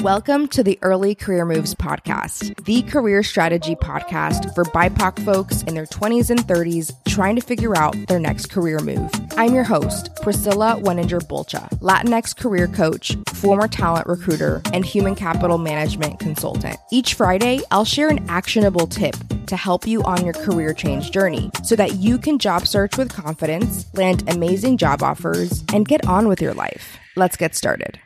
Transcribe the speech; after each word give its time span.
Welcome 0.00 0.46
to 0.48 0.62
the 0.62 0.78
Early 0.82 1.14
Career 1.14 1.44
Moves 1.44 1.74
podcast, 1.74 2.64
the 2.64 2.82
career 2.82 3.22
strategy 3.22 3.74
podcast 3.74 4.54
for 4.54 4.64
BIPOC 4.64 5.24
folks 5.24 5.62
in 5.64 5.74
their 5.74 5.86
20s 5.86 6.30
and 6.30 6.38
30s 6.40 6.92
trying 7.08 7.34
to 7.36 7.42
figure 7.42 7.76
out 7.76 7.96
their 8.06 8.20
next 8.20 8.46
career 8.46 8.78
move. 8.78 9.10
I'm 9.36 9.54
your 9.54 9.64
host, 9.64 10.10
Priscilla 10.22 10.80
Weninger 10.82 11.20
Bulcha, 11.26 11.68
Latinx 11.80 12.36
career 12.36 12.68
coach, 12.68 13.16
former 13.34 13.66
talent 13.66 14.06
recruiter, 14.06 14.62
and 14.72 14.84
human 14.84 15.14
capital 15.14 15.58
management 15.58 16.20
consultant. 16.20 16.76
Each 16.92 17.14
Friday, 17.14 17.60
I'll 17.70 17.84
share 17.84 18.08
an 18.08 18.24
actionable 18.28 18.86
tip 18.86 19.16
to 19.46 19.56
help 19.56 19.86
you 19.86 20.02
on 20.04 20.24
your 20.24 20.34
career 20.34 20.72
change 20.74 21.10
journey 21.10 21.50
so 21.64 21.74
that 21.76 21.96
you 21.96 22.18
can 22.18 22.38
job 22.38 22.66
search 22.66 22.96
with 22.96 23.12
confidence, 23.12 23.92
land 23.94 24.22
amazing 24.30 24.76
job 24.76 25.02
offers, 25.02 25.64
and 25.72 25.88
get 25.88 26.06
on 26.06 26.28
with 26.28 26.40
your 26.40 26.54
life. 26.54 26.96
Let's 27.16 27.36
get 27.36 27.54
started. 27.54 27.98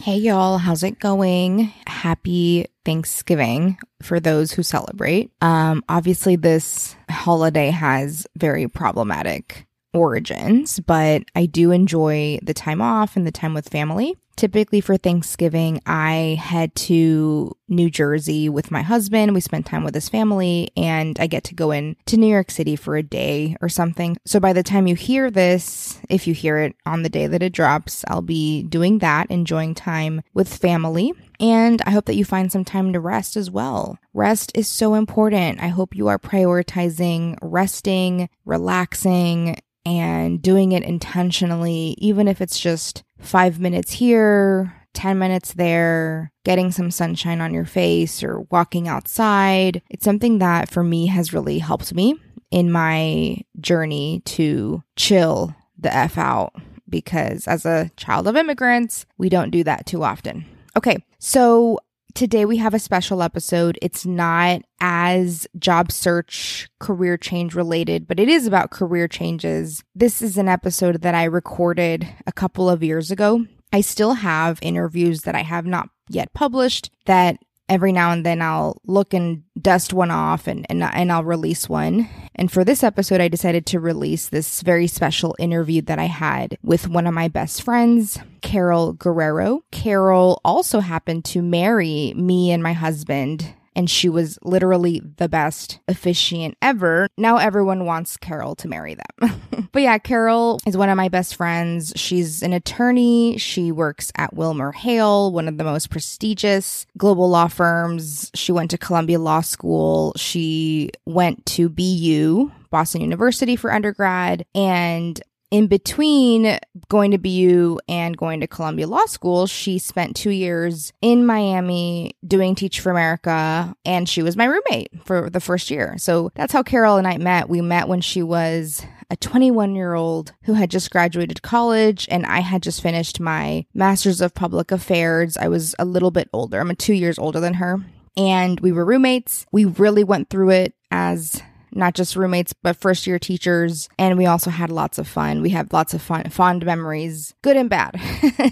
Hey, 0.00 0.16
y'all, 0.16 0.56
how's 0.56 0.82
it 0.82 0.98
going? 0.98 1.74
Happy 1.86 2.64
Thanksgiving 2.86 3.76
for 4.00 4.18
those 4.18 4.50
who 4.50 4.62
celebrate. 4.62 5.30
Um, 5.42 5.84
obviously, 5.90 6.36
this 6.36 6.96
holiday 7.10 7.68
has 7.68 8.26
very 8.34 8.66
problematic 8.66 9.66
origins, 9.92 10.80
but 10.80 11.22
I 11.34 11.46
do 11.46 11.70
enjoy 11.70 12.38
the 12.42 12.54
time 12.54 12.80
off 12.80 13.16
and 13.16 13.26
the 13.26 13.32
time 13.32 13.54
with 13.54 13.68
family. 13.68 14.16
Typically 14.36 14.80
for 14.80 14.96
Thanksgiving, 14.96 15.82
I 15.84 16.38
head 16.40 16.74
to 16.76 17.54
New 17.68 17.90
Jersey 17.90 18.48
with 18.48 18.70
my 18.70 18.80
husband. 18.80 19.34
We 19.34 19.40
spend 19.40 19.66
time 19.66 19.84
with 19.84 19.94
his 19.94 20.08
family 20.08 20.70
and 20.78 21.18
I 21.20 21.26
get 21.26 21.44
to 21.44 21.54
go 21.54 21.72
in 21.72 21.96
to 22.06 22.16
New 22.16 22.28
York 22.28 22.50
City 22.50 22.74
for 22.74 22.96
a 22.96 23.02
day 23.02 23.56
or 23.60 23.68
something. 23.68 24.16
So 24.24 24.40
by 24.40 24.54
the 24.54 24.62
time 24.62 24.86
you 24.86 24.94
hear 24.94 25.30
this, 25.30 26.00
if 26.08 26.26
you 26.26 26.32
hear 26.32 26.56
it 26.56 26.74
on 26.86 27.02
the 27.02 27.10
day 27.10 27.26
that 27.26 27.42
it 27.42 27.52
drops, 27.52 28.02
I'll 28.08 28.22
be 28.22 28.62
doing 28.62 29.00
that, 29.00 29.30
enjoying 29.30 29.74
time 29.74 30.22
with 30.32 30.48
family. 30.48 31.12
And 31.38 31.82
I 31.84 31.90
hope 31.90 32.06
that 32.06 32.16
you 32.16 32.24
find 32.24 32.50
some 32.50 32.64
time 32.64 32.94
to 32.94 33.00
rest 33.00 33.36
as 33.36 33.50
well. 33.50 33.98
Rest 34.14 34.52
is 34.54 34.68
so 34.68 34.94
important. 34.94 35.60
I 35.60 35.68
hope 35.68 35.94
you 35.94 36.08
are 36.08 36.18
prioritizing 36.18 37.36
resting, 37.42 38.30
relaxing, 38.46 39.58
and 39.84 40.42
doing 40.42 40.72
it 40.72 40.82
intentionally, 40.82 41.94
even 41.98 42.28
if 42.28 42.40
it's 42.40 42.58
just 42.58 43.02
five 43.18 43.60
minutes 43.60 43.92
here, 43.92 44.74
10 44.94 45.18
minutes 45.18 45.54
there, 45.54 46.32
getting 46.44 46.72
some 46.72 46.90
sunshine 46.90 47.40
on 47.40 47.54
your 47.54 47.64
face 47.64 48.22
or 48.22 48.40
walking 48.50 48.88
outside. 48.88 49.82
It's 49.90 50.04
something 50.04 50.38
that 50.38 50.68
for 50.68 50.82
me 50.82 51.06
has 51.06 51.32
really 51.32 51.58
helped 51.58 51.94
me 51.94 52.16
in 52.50 52.72
my 52.72 53.38
journey 53.60 54.22
to 54.26 54.82
chill 54.96 55.54
the 55.78 55.94
F 55.94 56.18
out 56.18 56.52
because 56.88 57.46
as 57.46 57.64
a 57.64 57.90
child 57.96 58.26
of 58.26 58.36
immigrants, 58.36 59.06
we 59.16 59.28
don't 59.28 59.50
do 59.50 59.64
that 59.64 59.86
too 59.86 60.02
often. 60.02 60.44
Okay, 60.76 60.98
so 61.18 61.78
today 62.14 62.44
we 62.44 62.56
have 62.58 62.74
a 62.74 62.78
special 62.78 63.22
episode. 63.22 63.78
It's 63.82 64.06
not 64.06 64.62
as 64.80 65.46
job 65.58 65.92
search, 65.92 66.68
career 66.78 67.16
change 67.16 67.54
related, 67.54 68.06
but 68.06 68.20
it 68.20 68.28
is 68.28 68.46
about 68.46 68.70
career 68.70 69.08
changes. 69.08 69.82
This 69.94 70.22
is 70.22 70.38
an 70.38 70.48
episode 70.48 71.02
that 71.02 71.14
I 71.14 71.24
recorded 71.24 72.08
a 72.26 72.32
couple 72.32 72.68
of 72.68 72.82
years 72.82 73.10
ago. 73.10 73.46
I 73.72 73.82
still 73.82 74.14
have 74.14 74.58
interviews 74.62 75.22
that 75.22 75.34
I 75.34 75.42
have 75.42 75.66
not 75.66 75.88
yet 76.08 76.32
published 76.32 76.90
that 77.06 77.38
every 77.70 77.92
now 77.92 78.10
and 78.10 78.26
then 78.26 78.42
I'll 78.42 78.82
look 78.84 79.14
and 79.14 79.44
dust 79.58 79.94
one 79.94 80.10
off 80.10 80.46
and, 80.46 80.66
and, 80.68 80.82
and 80.82 81.12
I'll 81.12 81.24
release 81.24 81.68
one. 81.68 82.08
And 82.34 82.50
for 82.50 82.64
this 82.64 82.82
episode, 82.82 83.20
I 83.20 83.28
decided 83.28 83.64
to 83.66 83.80
release 83.80 84.28
this 84.28 84.60
very 84.60 84.88
special 84.88 85.36
interview 85.38 85.80
that 85.82 85.98
I 85.98 86.06
had 86.06 86.58
with 86.62 86.88
one 86.88 87.06
of 87.06 87.14
my 87.14 87.28
best 87.28 87.62
friends, 87.62 88.18
Carol 88.42 88.92
Guerrero. 88.94 89.62
Carol 89.70 90.40
also 90.44 90.80
happened 90.80 91.24
to 91.26 91.42
marry 91.42 92.12
me 92.16 92.50
and 92.50 92.62
my 92.62 92.72
husband 92.72 93.54
and 93.74 93.88
she 93.88 94.08
was 94.08 94.38
literally 94.42 95.00
the 95.16 95.28
best 95.28 95.80
officiant 95.88 96.56
ever. 96.60 97.08
Now 97.16 97.36
everyone 97.36 97.86
wants 97.86 98.16
Carol 98.16 98.54
to 98.56 98.68
marry 98.68 98.94
them. 98.94 99.68
but 99.72 99.82
yeah, 99.82 99.98
Carol 99.98 100.60
is 100.66 100.76
one 100.76 100.88
of 100.88 100.96
my 100.96 101.08
best 101.08 101.36
friends. 101.36 101.92
She's 101.96 102.42
an 102.42 102.52
attorney. 102.52 103.38
She 103.38 103.72
works 103.72 104.12
at 104.16 104.34
Wilmer 104.34 104.72
Hale, 104.72 105.32
one 105.32 105.48
of 105.48 105.58
the 105.58 105.64
most 105.64 105.90
prestigious 105.90 106.86
global 106.96 107.28
law 107.28 107.48
firms. 107.48 108.30
She 108.34 108.52
went 108.52 108.70
to 108.70 108.78
Columbia 108.78 109.18
Law 109.18 109.40
School. 109.40 110.12
She 110.16 110.90
went 111.06 111.46
to 111.46 111.68
BU, 111.68 112.50
Boston 112.70 113.00
University 113.00 113.56
for 113.56 113.72
undergrad 113.72 114.46
and 114.54 115.20
in 115.50 115.66
between 115.66 116.58
going 116.88 117.10
to 117.10 117.18
BU 117.18 117.78
and 117.88 118.16
going 118.16 118.40
to 118.40 118.46
Columbia 118.46 118.86
Law 118.86 119.06
School, 119.06 119.46
she 119.46 119.78
spent 119.78 120.16
two 120.16 120.30
years 120.30 120.92
in 121.02 121.26
Miami 121.26 122.16
doing 122.26 122.54
Teach 122.54 122.80
for 122.80 122.90
America, 122.90 123.74
and 123.84 124.08
she 124.08 124.22
was 124.22 124.36
my 124.36 124.44
roommate 124.44 124.90
for 125.04 125.28
the 125.28 125.40
first 125.40 125.70
year. 125.70 125.96
So 125.98 126.30
that's 126.34 126.52
how 126.52 126.62
Carol 126.62 126.96
and 126.96 127.06
I 127.06 127.18
met. 127.18 127.48
We 127.48 127.60
met 127.60 127.88
when 127.88 128.00
she 128.00 128.22
was 128.22 128.84
a 129.10 129.16
21 129.16 129.74
year 129.74 129.94
old 129.94 130.32
who 130.44 130.54
had 130.54 130.70
just 130.70 130.90
graduated 130.90 131.42
college, 131.42 132.06
and 132.10 132.24
I 132.26 132.40
had 132.40 132.62
just 132.62 132.80
finished 132.80 133.18
my 133.18 133.66
Master's 133.74 134.20
of 134.20 134.34
Public 134.34 134.70
Affairs. 134.70 135.36
I 135.36 135.48
was 135.48 135.74
a 135.78 135.84
little 135.84 136.12
bit 136.12 136.28
older, 136.32 136.60
I'm 136.60 136.74
two 136.76 136.94
years 136.94 137.18
older 137.18 137.40
than 137.40 137.54
her. 137.54 137.78
And 138.16 138.58
we 138.60 138.72
were 138.72 138.84
roommates. 138.84 139.46
We 139.52 139.64
really 139.64 140.04
went 140.04 140.30
through 140.30 140.50
it 140.50 140.74
as 140.90 141.40
not 141.72 141.94
just 141.94 142.16
roommates, 142.16 142.52
but 142.52 142.76
first 142.76 143.06
year 143.06 143.18
teachers. 143.18 143.88
And 143.98 144.18
we 144.18 144.26
also 144.26 144.50
had 144.50 144.70
lots 144.70 144.98
of 144.98 145.08
fun. 145.08 145.42
We 145.42 145.50
have 145.50 145.72
lots 145.72 145.94
of 145.94 146.02
fun, 146.02 146.30
fond 146.30 146.64
memories, 146.64 147.34
good 147.42 147.56
and 147.56 147.70
bad, 147.70 148.00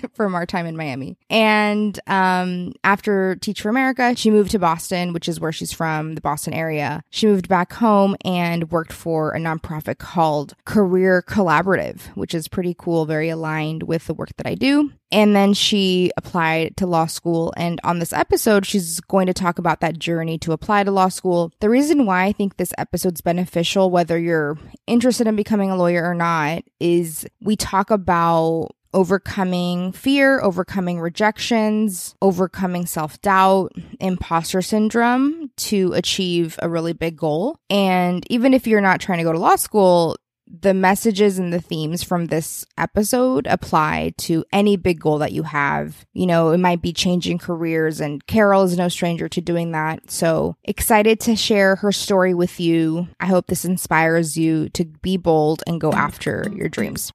from 0.15 0.35
our 0.35 0.47
time 0.47 0.67
in 0.67 0.77
Miami. 0.77 1.17
And 1.31 1.99
um, 2.07 2.75
after 2.85 3.37
Teach 3.37 3.63
for 3.63 3.69
America, 3.69 4.15
she 4.17 4.31
moved 4.31 4.51
to 4.53 4.59
Boston, 4.59 5.13
which 5.13 5.29
is 5.29 5.41
where 5.41 5.53
she's 5.53 5.73
from, 5.73 6.15
the 6.15 6.21
Boston 6.21 6.55
area. 6.55 7.03
She 7.11 7.27
moved 7.27 7.49
back 7.49 7.73
home 7.75 8.17
and 8.25 8.71
worked 8.71 8.93
for 8.93 9.33
a 9.33 9.39
nonprofit 9.39 9.99
called 9.99 10.55
Career 10.65 11.23
Collaborative, 11.27 12.03
which 12.17 12.35
is 12.35 12.49
pretty 12.49 12.75
cool, 12.79 13.07
very 13.07 13.29
aligned 13.29 13.85
with 13.85 14.07
the 14.07 14.15
work 14.15 14.31
that 14.37 14.47
I 14.47 14.55
do. 14.55 14.93
And 15.11 15.35
then 15.35 15.55
she 15.55 16.11
applied 16.17 16.77
to 16.77 16.87
law 16.87 17.07
school. 17.07 17.53
And 17.57 17.81
on 17.83 17.99
this 17.99 18.13
episode, 18.13 18.67
she's 18.67 19.01
going 19.01 19.27
to 19.27 19.35
talk 19.35 19.59
about 19.59 19.81
that 19.81 19.99
journey 19.99 20.39
to 20.39 20.53
apply 20.53 20.85
to 20.85 20.91
law 20.91 21.09
school. 21.09 21.53
The 21.61 21.71
reason 21.71 22.05
why 22.05 22.25
I 22.25 22.33
think 22.33 22.57
this 22.57 22.75
episode's 22.77 23.21
beneficial, 23.21 23.91
whether 23.91 24.19
you're 24.19 24.59
interested 24.87 25.27
in 25.27 25.37
becoming 25.37 25.71
a 25.71 25.77
lawyer 25.77 26.05
or 26.05 26.15
not, 26.15 26.63
is 26.79 27.27
we 27.41 27.57
talk 27.57 27.91
about 27.91 28.69
overcoming 28.95 29.93
fear, 29.93 30.41
overcoming 30.41 31.01
rejections, 31.01 32.15
overcoming 32.23 32.87
self 32.87 33.21
doubt, 33.21 33.73
imposter 34.01 34.63
syndrome 34.63 35.51
to 35.57 35.93
achieve 35.93 36.59
a 36.63 36.69
really 36.69 36.93
big 36.93 37.17
goal. 37.17 37.59
And 37.71 38.25
even 38.31 38.55
if 38.55 38.67
you're 38.67 38.81
not 38.81 39.01
trying 39.01 39.19
to 39.19 39.25
go 39.25 39.33
to 39.33 39.39
law 39.39 39.57
school, 39.57 40.17
the 40.51 40.75
messages 40.75 41.39
and 41.39 41.53
the 41.53 41.61
themes 41.61 42.03
from 42.03 42.27
this 42.27 42.65
episode 42.77 43.47
apply 43.47 44.13
to 44.19 44.45
any 44.53 44.77
big 44.77 45.01
goal 45.01 45.19
that 45.19 45.33
you 45.33 45.43
have. 45.45 46.07
You 46.13 46.27
know, 46.27 46.51
it 46.51 46.59
might 46.59 46.83
be 46.83 46.93
changing 46.93 47.39
careers, 47.39 48.01
and 48.01 48.27
Carol 48.27 48.65
is 48.65 48.77
no 48.77 48.89
stranger 48.89 49.29
to 49.29 49.41
doing 49.41 49.73
that. 49.73 50.11
So 50.11 50.57
excited 50.65 51.21
to 51.21 51.37
share 51.37 51.77
her 51.77 51.93
story 51.93 52.35
with 52.35 52.61
you. 52.61 53.09
I 53.21 53.27
hope 53.27 53.47
this 53.47 53.65
inspires 53.65 54.37
you 54.37 54.69
to 54.71 54.85
be 54.85 55.17
bold 55.17 55.63
and 55.67 55.81
go 55.81 55.93
after 55.93 56.51
your 56.55 56.69
dreams. 56.69 57.13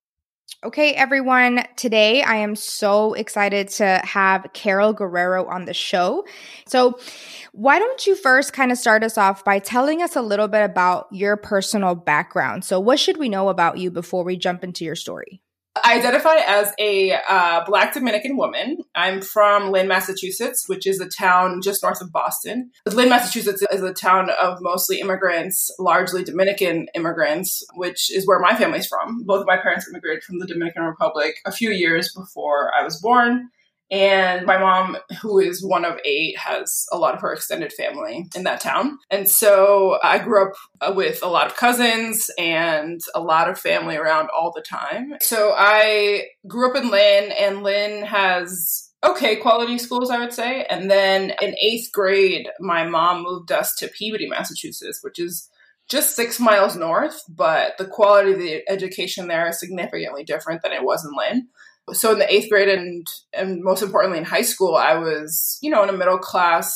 Okay, 0.64 0.94
everyone. 0.94 1.66
Today 1.76 2.22
I 2.22 2.38
am 2.38 2.56
so 2.56 3.16
excited 3.16 3.68
to 3.72 4.00
have 4.06 4.48
Carol 4.54 4.94
Guerrero 4.94 5.46
on 5.46 5.66
the 5.66 5.74
show. 5.74 6.24
So, 6.68 6.98
why 7.52 7.80
don't 7.80 8.08
you 8.08 8.16
first 8.16 8.54
kind 8.54 8.72
of 8.72 8.78
start 8.78 9.04
us 9.04 9.18
off 9.18 9.44
by 9.44 9.60
telling 9.60 10.02
us 10.02 10.16
a 10.16 10.22
little 10.22 10.48
bit 10.48 10.64
about 10.64 11.08
your 11.12 11.36
personal 11.36 11.96
background? 11.96 12.64
So, 12.64 12.80
what 12.80 12.98
should 12.98 13.18
we 13.18 13.28
know 13.28 13.50
about 13.50 13.78
you 13.78 13.92
before 13.92 14.24
we 14.24 14.38
jump 14.38 14.64
into 14.64 14.86
your 14.86 14.96
story? 14.96 15.42
I 15.76 15.98
identify 15.98 16.36
as 16.36 16.72
a 16.78 17.14
uh, 17.28 17.66
Black 17.66 17.94
Dominican 17.94 18.38
woman. 18.38 18.78
I'm 18.94 19.22
from 19.22 19.72
Lynn, 19.72 19.88
Massachusetts, 19.88 20.70
which 20.70 20.86
is 20.86 21.00
a 21.00 21.10
town 21.10 21.62
just 21.64 21.82
north 21.82 22.00
of 22.00 22.12
Boston. 22.12 22.70
Lynn, 22.86 23.10
Massachusetts 23.10 23.64
is 23.72 23.82
a 23.82 23.94
town 23.94 24.30
of 24.30 24.62
mostly 24.62 25.00
immigrants, 25.00 25.72
largely 25.80 26.24
Dominican 26.24 26.90
immigrants, 26.94 27.64
which 27.74 28.12
is 28.12 28.28
where 28.28 28.40
my 28.40 28.56
family's 28.56 28.86
from. 28.86 29.24
Both 29.24 29.42
of 29.42 29.48
my 29.48 29.58
parents 29.58 29.88
immigrated 29.88 30.24
from 30.24 30.38
the 30.38 30.46
Dominican 30.46 30.84
Republic 30.84 31.38
a 31.46 31.52
few 31.52 31.72
years 31.72 32.14
before 32.14 32.72
I 32.74 32.84
was 32.84 33.00
born. 33.00 33.50
And 33.94 34.48
my 34.48 34.58
mom, 34.58 34.98
who 35.22 35.40
is 35.40 35.64
one 35.64 35.86
of 35.86 36.00
eight, 36.04 36.36
has 36.40 36.88
a 36.92 36.98
lot 36.98 37.14
of 37.14 37.22
her 37.22 37.32
extended 37.32 37.72
family 37.72 38.28
in 38.36 38.44
that 38.44 38.60
town. 38.60 38.98
And 39.12 39.30
so 39.30 40.00
I 40.02 40.18
grew 40.18 40.48
up 40.48 40.54
uh, 40.82 40.94
with 40.96 41.22
a 41.22 41.28
lot 41.28 41.46
of 41.46 41.56
cousins 41.56 42.32
and 42.40 43.00
a 43.14 43.22
lot 43.22 43.52
of 43.52 43.60
family 43.60 43.96
around 43.96 44.30
all 44.36 44.52
the 44.52 44.64
time. 44.64 45.14
So 45.22 45.54
I 45.56 46.24
grew 46.48 46.72
up 46.72 46.76
in 46.76 46.90
Lynn, 46.90 47.32
and 47.34 47.62
Lynn 47.62 48.04
has 48.04 48.92
okay 49.04 49.36
quality 49.36 49.78
schools, 49.78 50.10
I 50.10 50.18
would 50.18 50.34
say. 50.34 50.66
And 50.66 50.90
then 50.90 51.34
in 51.40 51.56
eighth 51.62 51.92
grade, 51.92 52.50
my 52.60 52.88
mom 52.88 53.22
moved 53.22 53.52
us 53.52 53.76
to 53.76 53.90
Peabody, 53.90 54.28
Massachusetts, 54.28 55.04
which 55.04 55.20
is 55.20 55.52
just 55.88 56.16
six 56.16 56.40
miles 56.40 56.76
north, 56.76 57.22
but 57.30 57.78
the 57.78 57.86
quality 57.86 58.32
of 58.32 58.40
the 58.40 58.64
education 58.68 59.28
there 59.28 59.48
is 59.50 59.60
significantly 59.60 60.24
different 60.24 60.64
than 60.64 60.72
it 60.72 60.84
was 60.84 61.06
in 61.06 61.12
Lynn. 61.16 61.50
So 61.92 62.14
in 62.14 62.20
the 62.20 62.34
eighth 62.34 62.50
grade 62.50 62.70
and 62.70 63.06
and 63.34 63.62
most 63.62 63.82
importantly 63.82 64.18
in 64.18 64.26
high 64.26 64.42
school, 64.42 64.76
I 64.76 64.96
was, 64.96 65.58
you 65.62 65.70
know, 65.70 65.84
in 65.84 65.90
a 65.90 65.94
middle 65.94 66.18
class 66.18 66.74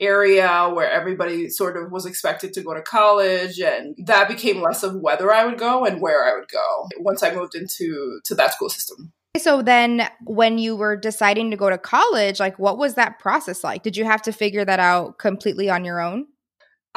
area 0.00 0.70
where 0.72 0.90
everybody 0.90 1.48
sort 1.48 1.76
of 1.76 1.90
was 1.90 2.06
expected 2.06 2.52
to 2.52 2.62
go 2.62 2.72
to 2.72 2.82
college 2.82 3.58
and 3.58 3.96
that 4.06 4.28
became 4.28 4.62
less 4.62 4.82
of 4.84 4.94
whether 5.00 5.32
I 5.32 5.44
would 5.44 5.58
go 5.58 5.84
and 5.84 6.00
where 6.00 6.24
I 6.24 6.38
would 6.38 6.48
go 6.48 6.88
once 6.98 7.22
I 7.22 7.34
moved 7.34 7.56
into 7.56 8.20
to 8.24 8.34
that 8.36 8.52
school 8.52 8.68
system. 8.68 9.12
So 9.36 9.62
then 9.62 10.08
when 10.24 10.58
you 10.58 10.76
were 10.76 10.96
deciding 10.96 11.50
to 11.50 11.56
go 11.56 11.68
to 11.70 11.78
college, 11.78 12.40
like 12.40 12.58
what 12.58 12.78
was 12.78 12.94
that 12.94 13.18
process 13.18 13.64
like? 13.64 13.82
Did 13.82 13.96
you 13.96 14.04
have 14.04 14.22
to 14.22 14.32
figure 14.32 14.64
that 14.64 14.80
out 14.80 15.18
completely 15.18 15.68
on 15.68 15.84
your 15.84 16.00
own? 16.00 16.26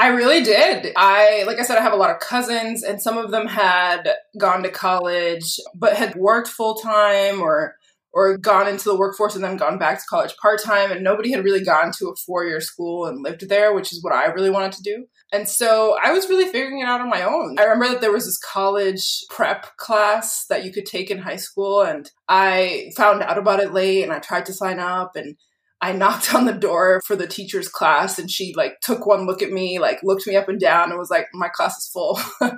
I 0.02 0.08
really 0.08 0.42
did. 0.42 0.94
I, 0.96 1.44
like 1.46 1.60
I 1.60 1.62
said, 1.62 1.78
I 1.78 1.84
have 1.84 1.94
a 1.94 1.96
lot 1.96 2.10
of 2.10 2.20
cousins, 2.20 2.82
and 2.82 3.00
some 3.00 3.20
of 3.20 3.30
them 3.30 3.46
had 3.46 4.10
gone 4.36 4.64
to 4.64 4.70
college, 4.72 5.60
but 5.76 5.96
had 5.96 6.16
worked 6.16 6.48
full 6.48 6.74
time 6.74 7.40
or 7.40 7.76
or 8.12 8.36
gone 8.36 8.68
into 8.68 8.86
the 8.86 8.98
workforce 8.98 9.36
and 9.36 9.44
then 9.44 9.58
gone 9.58 9.78
back 9.78 10.00
to 10.00 10.06
college 10.10 10.36
part 10.42 10.62
time. 10.62 10.92
And 10.92 11.04
nobody 11.04 11.32
had 11.32 11.46
really 11.46 11.64
gone 11.64 11.92
to 12.00 12.10
a 12.10 12.16
four 12.16 12.44
year 12.44 12.60
school 12.60 13.06
and 13.06 13.24
lived 13.24 13.48
there, 13.48 13.76
which 13.76 13.94
is 13.94 14.04
what 14.04 14.14
I 14.14 14.26
really 14.26 14.50
wanted 14.50 14.72
to 14.74 14.82
do. 14.82 15.06
And 15.32 15.48
so 15.48 15.96
I 16.04 16.12
was 16.12 16.28
really 16.28 16.52
figuring 16.52 16.80
it 16.80 16.88
out 16.88 17.00
on 17.00 17.10
my 17.10 17.22
own. 17.22 17.58
I 17.60 17.66
remember 17.66 17.90
that 17.90 18.02
there 18.02 18.12
was 18.12 18.26
this 18.26 18.40
college 18.40 19.24
prep 19.30 19.78
class 19.78 20.46
that 20.50 20.66
you 20.66 20.74
could 20.74 20.88
take 20.88 21.12
in 21.12 21.20
high 21.20 21.38
school, 21.38 21.84
and 21.84 22.10
I 22.28 22.92
found 22.98 23.22
out 23.22 23.38
about 23.38 23.60
it 23.60 23.72
late 23.72 24.04
and 24.04 24.12
I 24.12 24.18
tried 24.18 24.48
to 24.48 24.54
sign 24.54 24.80
up 24.80 25.16
and 25.16 25.38
I 25.82 25.94
knocked 25.94 26.36
on 26.36 26.46
the 26.46 26.54
door 26.54 27.02
for 27.06 27.16
the 27.16 27.26
teacher's 27.26 27.68
class 27.68 28.20
and 28.20 28.30
she 28.30 28.54
like 28.56 28.80
took 28.82 29.08
one 29.08 29.26
look 29.26 29.42
at 29.42 29.52
me, 29.52 29.80
like 29.80 30.04
looked 30.04 30.28
me 30.28 30.36
up 30.36 30.48
and 30.48 30.60
down 30.60 30.90
and 30.90 31.00
was 31.00 31.10
like, 31.10 31.28
my 31.34 31.48
class 31.48 31.76
is 31.78 31.88
full. 31.88 32.20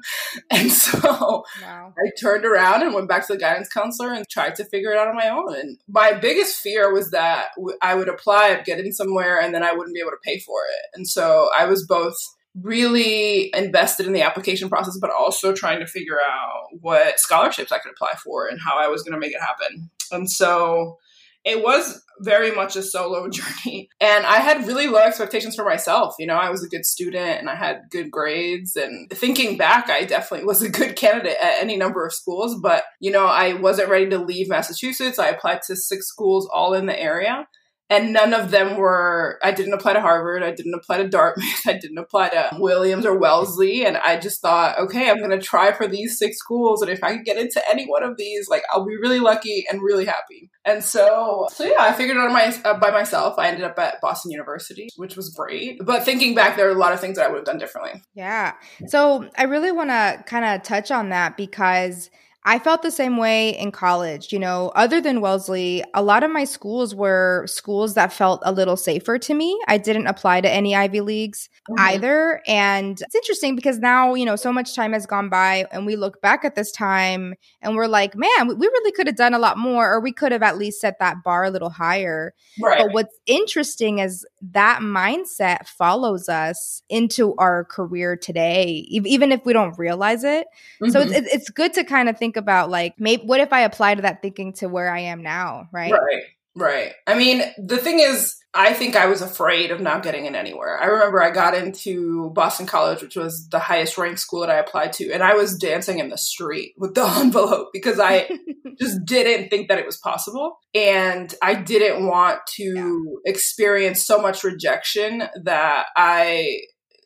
and 0.51 0.69
so 0.69 1.45
wow. 1.61 1.93
I 1.97 2.09
turned 2.19 2.45
around 2.45 2.83
and 2.83 2.93
went 2.93 3.07
back 3.07 3.25
to 3.27 3.33
the 3.33 3.39
guidance 3.39 3.69
counselor 3.69 4.11
and 4.11 4.27
tried 4.29 4.55
to 4.55 4.65
figure 4.65 4.91
it 4.91 4.97
out 4.97 5.07
on 5.07 5.15
my 5.15 5.29
own. 5.29 5.55
And 5.55 5.77
my 5.87 6.11
biggest 6.11 6.57
fear 6.57 6.91
was 6.91 7.11
that 7.11 7.49
I 7.81 7.95
would 7.95 8.09
apply, 8.09 8.49
I'd 8.49 8.65
get 8.65 8.79
in 8.79 8.91
somewhere 8.91 9.39
and 9.39 9.55
then 9.55 9.63
I 9.63 9.71
wouldn't 9.71 9.95
be 9.95 10.01
able 10.01 10.11
to 10.11 10.17
pay 10.23 10.39
for 10.39 10.59
it. 10.65 10.85
And 10.93 11.07
so 11.07 11.49
I 11.57 11.65
was 11.65 11.87
both 11.87 12.17
really 12.61 13.51
invested 13.55 14.05
in 14.05 14.13
the 14.13 14.21
application 14.21 14.69
process, 14.69 14.97
but 14.99 15.09
also 15.09 15.53
trying 15.53 15.79
to 15.79 15.87
figure 15.87 16.19
out 16.19 16.67
what 16.81 17.19
scholarships 17.19 17.71
I 17.71 17.79
could 17.79 17.91
apply 17.91 18.13
for 18.23 18.47
and 18.47 18.59
how 18.59 18.77
I 18.77 18.87
was 18.87 19.01
going 19.01 19.13
to 19.13 19.19
make 19.19 19.33
it 19.33 19.41
happen. 19.41 19.89
And 20.11 20.29
so 20.29 20.99
it 21.45 21.63
was 21.63 22.01
very 22.19 22.51
much 22.51 22.75
a 22.75 22.83
solo 22.83 23.29
journey. 23.29 23.89
And 23.99 24.25
I 24.25 24.37
had 24.37 24.67
really 24.67 24.87
low 24.87 24.99
expectations 24.99 25.55
for 25.55 25.65
myself. 25.65 26.15
You 26.19 26.27
know, 26.27 26.35
I 26.35 26.49
was 26.49 26.63
a 26.63 26.69
good 26.69 26.85
student 26.85 27.39
and 27.39 27.49
I 27.49 27.55
had 27.55 27.89
good 27.89 28.11
grades. 28.11 28.75
And 28.75 29.09
thinking 29.09 29.57
back, 29.57 29.89
I 29.89 30.05
definitely 30.05 30.45
was 30.45 30.61
a 30.61 30.69
good 30.69 30.95
candidate 30.95 31.37
at 31.41 31.61
any 31.61 31.77
number 31.77 32.05
of 32.05 32.13
schools. 32.13 32.59
But, 32.61 32.83
you 32.99 33.11
know, 33.11 33.25
I 33.25 33.53
wasn't 33.53 33.89
ready 33.89 34.09
to 34.09 34.17
leave 34.17 34.49
Massachusetts. 34.49 35.19
I 35.19 35.29
applied 35.29 35.61
to 35.67 35.75
six 35.75 36.07
schools 36.07 36.49
all 36.51 36.73
in 36.73 36.85
the 36.85 36.99
area 36.99 37.47
and 37.93 38.11
none 38.11 38.33
of 38.33 38.51
them 38.51 38.77
were 38.77 39.39
i 39.43 39.51
didn't 39.51 39.73
apply 39.73 39.93
to 39.93 40.01
harvard 40.01 40.43
i 40.43 40.51
didn't 40.51 40.73
apply 40.73 40.97
to 40.97 41.07
dartmouth 41.07 41.45
i 41.67 41.73
didn't 41.73 41.97
apply 41.97 42.29
to 42.29 42.49
williams 42.59 43.05
or 43.05 43.17
wellesley. 43.17 43.85
And 43.85 43.97
i 43.97 44.17
just 44.17 44.41
thought 44.41 44.79
okay 44.79 45.09
i'm 45.09 45.19
going 45.19 45.29
to 45.31 45.39
try 45.39 45.71
for 45.71 45.87
these 45.87 46.17
six 46.17 46.37
schools. 46.37 46.81
And 46.81 46.91
if 46.91 47.03
i 47.03 47.13
can 47.13 47.23
get 47.23 47.37
into 47.37 47.61
any 47.69 47.85
one 47.85 48.03
of 48.03 48.17
these 48.17 48.49
like 48.49 48.63
i'll 48.71 48.85
be 48.85 48.97
really 48.97 49.19
lucky 49.19 49.65
and 49.69 49.81
really 49.81 50.05
happy. 50.05 50.49
And 50.65 50.83
so 50.83 51.47
so 51.51 51.65
yeah 51.65 51.79
i 51.79 51.93
figured 51.93 52.17
it 52.17 52.19
out 52.19 52.31
my, 52.31 52.55
uh, 52.65 52.79
by 52.79 52.91
myself 52.91 53.37
i 53.37 53.47
ended 53.47 53.63
up 53.63 53.77
at 53.77 54.01
boston 54.01 54.31
university 54.31 54.89
which 54.95 55.15
was 55.15 55.29
great. 55.29 55.79
But 55.83 56.03
thinking 56.03 56.35
back 56.35 56.57
there 56.57 56.67
are 56.67 56.71
a 56.71 56.77
lot 56.77 56.93
of 56.93 56.99
things 56.99 57.17
that 57.17 57.27
i 57.27 57.29
would 57.29 57.37
have 57.37 57.45
done 57.45 57.57
differently. 57.57 58.01
Yeah. 58.13 58.53
So 58.87 59.29
i 59.37 59.43
really 59.43 59.71
want 59.71 59.89
to 59.89 60.23
kind 60.25 60.45
of 60.45 60.63
touch 60.63 60.91
on 60.91 61.09
that 61.09 61.37
because 61.37 62.09
I 62.45 62.59
felt 62.59 62.81
the 62.81 62.91
same 62.91 63.17
way 63.17 63.57
in 63.57 63.71
college. 63.71 64.33
You 64.33 64.39
know, 64.39 64.71
other 64.75 64.99
than 64.99 65.21
Wellesley, 65.21 65.83
a 65.93 66.03
lot 66.03 66.23
of 66.23 66.31
my 66.31 66.43
schools 66.43 66.93
were 66.93 67.45
schools 67.47 67.93
that 67.93 68.11
felt 68.11 68.41
a 68.45 68.51
little 68.51 68.75
safer 68.75 69.17
to 69.19 69.33
me. 69.33 69.59
I 69.67 69.77
didn't 69.77 70.07
apply 70.07 70.41
to 70.41 70.49
any 70.49 70.75
Ivy 70.75 71.01
Leagues 71.01 71.49
mm-hmm. 71.69 71.79
either. 71.79 72.41
And 72.47 72.99
it's 72.99 73.15
interesting 73.15 73.55
because 73.55 73.79
now, 73.79 74.13
you 74.13 74.25
know, 74.25 74.35
so 74.35 74.51
much 74.51 74.75
time 74.75 74.93
has 74.93 75.05
gone 75.05 75.29
by 75.29 75.65
and 75.71 75.85
we 75.85 75.95
look 75.95 76.21
back 76.21 76.43
at 76.43 76.55
this 76.55 76.71
time 76.71 77.35
and 77.61 77.75
we're 77.75 77.87
like, 77.87 78.15
man, 78.15 78.47
we 78.47 78.67
really 78.67 78.91
could 78.91 79.07
have 79.07 79.15
done 79.15 79.33
a 79.33 79.39
lot 79.39 79.57
more, 79.57 79.93
or 79.93 79.99
we 79.99 80.11
could 80.11 80.31
have 80.31 80.43
at 80.43 80.57
least 80.57 80.81
set 80.81 80.99
that 80.99 81.23
bar 81.23 81.45
a 81.45 81.49
little 81.49 81.69
higher. 81.69 82.33
Right. 82.61 82.79
But 82.79 82.93
what's 82.93 83.17
interesting 83.25 83.99
is 83.99 84.25
that 84.51 84.79
mindset 84.81 85.67
follows 85.67 86.27
us 86.27 86.83
into 86.89 87.35
our 87.37 87.63
career 87.63 88.17
today, 88.17 88.85
even 88.89 89.31
if 89.31 89.45
we 89.45 89.53
don't 89.53 89.77
realize 89.77 90.23
it. 90.23 90.47
Mm-hmm. 90.81 90.89
So 90.89 90.99
it's, 91.01 91.33
it's 91.33 91.49
good 91.49 91.73
to 91.75 91.83
kind 91.83 92.09
of 92.09 92.17
think 92.17 92.32
think 92.33 92.43
about 92.43 92.69
like 92.69 92.95
maybe 92.99 93.23
what 93.23 93.39
if 93.39 93.53
I 93.53 93.61
apply 93.61 93.95
to 93.95 94.01
that 94.03 94.21
thinking 94.21 94.53
to 94.53 94.67
where 94.67 94.93
I 94.93 94.99
am 95.01 95.21
now, 95.21 95.67
right? 95.71 95.91
Right. 95.91 96.23
Right. 96.55 96.93
I 97.07 97.15
mean, 97.15 97.41
the 97.57 97.77
thing 97.77 97.99
is, 97.99 98.35
I 98.53 98.73
think 98.73 98.95
I 98.95 99.07
was 99.07 99.23
afraid 99.23 99.71
of 99.71 99.81
not 99.81 100.03
getting 100.03 100.27
in 100.27 100.35
anywhere. 100.35 100.79
I 100.79 100.85
remember 100.85 101.19
I 101.19 101.31
got 101.31 101.55
into 101.55 102.29
Boston 102.35 102.67
College, 102.67 103.01
which 103.01 103.15
was 103.15 103.47
the 103.49 103.57
highest 103.57 103.97
ranked 103.97 104.19
school 104.19 104.41
that 104.41 104.51
I 104.51 104.59
applied 104.59 104.93
to, 104.93 105.11
and 105.11 105.23
I 105.23 105.33
was 105.33 105.57
dancing 105.57 105.97
in 105.97 106.09
the 106.09 106.17
street 106.17 106.75
with 106.77 106.93
the 106.93 107.05
envelope 107.17 107.69
because 107.73 107.99
I 107.99 108.29
just 108.79 109.03
didn't 109.03 109.49
think 109.49 109.69
that 109.69 109.79
it 109.79 109.87
was 109.87 109.97
possible. 109.97 110.59
And 110.75 111.33
I 111.41 111.55
didn't 111.55 112.05
want 112.05 112.41
to 112.57 112.63
yeah. 112.63 113.31
experience 113.31 114.05
so 114.05 114.21
much 114.21 114.43
rejection 114.43 115.23
that 115.45 115.87
I 115.97 116.59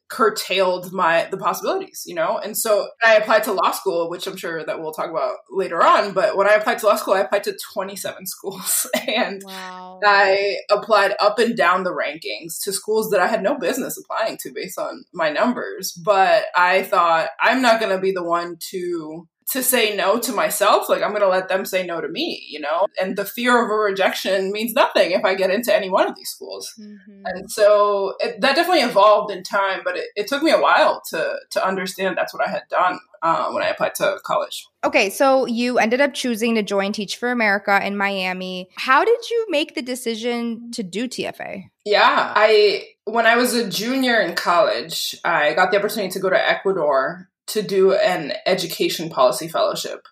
curtailed 0.09 0.91
my 0.93 1.27
the 1.31 1.37
possibilities 1.37 2.03
you 2.05 2.15
know? 2.15 2.37
And 2.37 2.57
so 2.57 2.89
i 3.03 3.15
applied 3.15 3.43
to 3.43 3.53
law 3.53 3.71
school 3.71 4.09
which 4.09 4.27
i'm 4.27 4.37
sure 4.37 4.63
that 4.63 4.79
we'll 4.79 4.93
talk 4.93 5.09
about 5.09 5.37
later 5.49 5.83
on 5.83 6.13
but 6.13 6.37
when 6.37 6.47
i 6.47 6.53
applied 6.53 6.79
to 6.79 6.85
law 6.85 6.95
school 6.95 7.13
i 7.13 7.21
applied 7.21 7.43
to 7.45 7.57
27 7.73 8.25
schools. 8.25 8.87
And 9.07 9.41
wow. 9.45 9.99
i 10.03 10.57
applied 10.69 11.15
up 11.19 11.39
and 11.39 11.55
down 11.55 11.83
the 11.83 11.93
rankings 11.93 12.61
to 12.63 12.73
schools 12.73 13.09
that 13.11 13.19
i 13.19 13.27
had 13.27 13.43
no 13.43 13.57
business 13.57 13.97
applying 13.97 14.37
to 14.37 14.51
based 14.53 14.79
on 14.79 15.05
my 15.13 15.29
numbers. 15.29 15.91
But 15.91 16.45
i 16.55 16.83
thought 16.83 17.29
i'm 17.39 17.61
not 17.61 17.79
going 17.79 17.95
to 17.95 18.01
be 18.01 18.11
the 18.11 18.23
one 18.23 18.57
to 18.71 19.27
to 19.49 19.63
say 19.63 19.95
no 19.95 20.19
to 20.19 20.33
myself 20.33 20.89
like 20.89 21.01
i'm 21.01 21.09
going 21.09 21.21
to 21.21 21.27
let 21.27 21.49
them 21.49 21.65
say 21.65 21.85
no 21.85 22.01
to 22.01 22.07
me 22.07 22.45
you 22.47 22.59
know? 22.59 22.87
And 22.99 23.15
the 23.15 23.25
fear 23.25 23.63
of 23.63 23.69
a 23.69 23.73
rejection 23.73 24.51
means 24.51 24.73
nothing 24.73 25.11
if 25.11 25.23
i 25.23 25.35
get 25.35 25.49
into 25.49 25.73
any 25.73 25.89
one 25.89 26.07
of 26.07 26.15
these 26.15 26.29
schools. 26.29 26.73
Mm-hmm. 26.79 27.25
and 27.25 27.51
so 27.51 28.15
it, 28.19 28.41
that 28.41 28.55
definitely 28.55 28.83
evolved 28.83 29.31
in 29.31 29.43
time 29.43 29.81
but 29.83 29.97
it, 29.97 30.07
it, 30.15 30.27
took 30.27 30.43
me 30.43 30.51
a 30.51 30.59
while 30.59 31.01
to 31.09 31.35
to 31.51 31.65
understand 31.65 32.17
that's 32.17 32.33
what 32.33 32.45
i 32.45 32.49
had 32.49 32.63
done 32.69 32.99
uh, 33.23 33.49
when 33.51 33.63
i 33.63 33.67
applied 33.67 33.95
to 33.95 34.17
college. 34.23 34.67
Okay 34.83 35.09
so 35.09 35.45
you 35.45 35.79
ended 35.79 36.01
up 36.01 36.13
choosing 36.13 36.55
to 36.55 36.63
join 36.63 36.91
teach 36.91 37.17
for 37.17 37.31
america 37.31 37.85
in 37.85 37.97
miami. 37.97 38.69
How 38.75 39.03
did 39.03 39.29
you 39.29 39.47
make 39.49 39.75
the 39.75 39.81
decision 39.81 40.71
to 40.71 40.83
do 40.83 41.07
tfa 41.07 41.63
yeah 41.85 42.33
i 42.35 42.85
when 43.05 43.25
i 43.25 43.35
was 43.35 43.53
a 43.53 43.69
junior 43.69 44.19
in 44.19 44.35
college 44.35 45.15
i 45.23 45.53
got 45.53 45.71
the 45.71 45.77
opportunity 45.77 46.11
to 46.11 46.19
go 46.19 46.29
to 46.29 46.49
ecuador 46.49 47.29
to 47.47 47.61
do 47.61 47.93
an 47.93 48.33
education 48.45 49.09
policy 49.09 49.47
fellowship. 49.47 50.07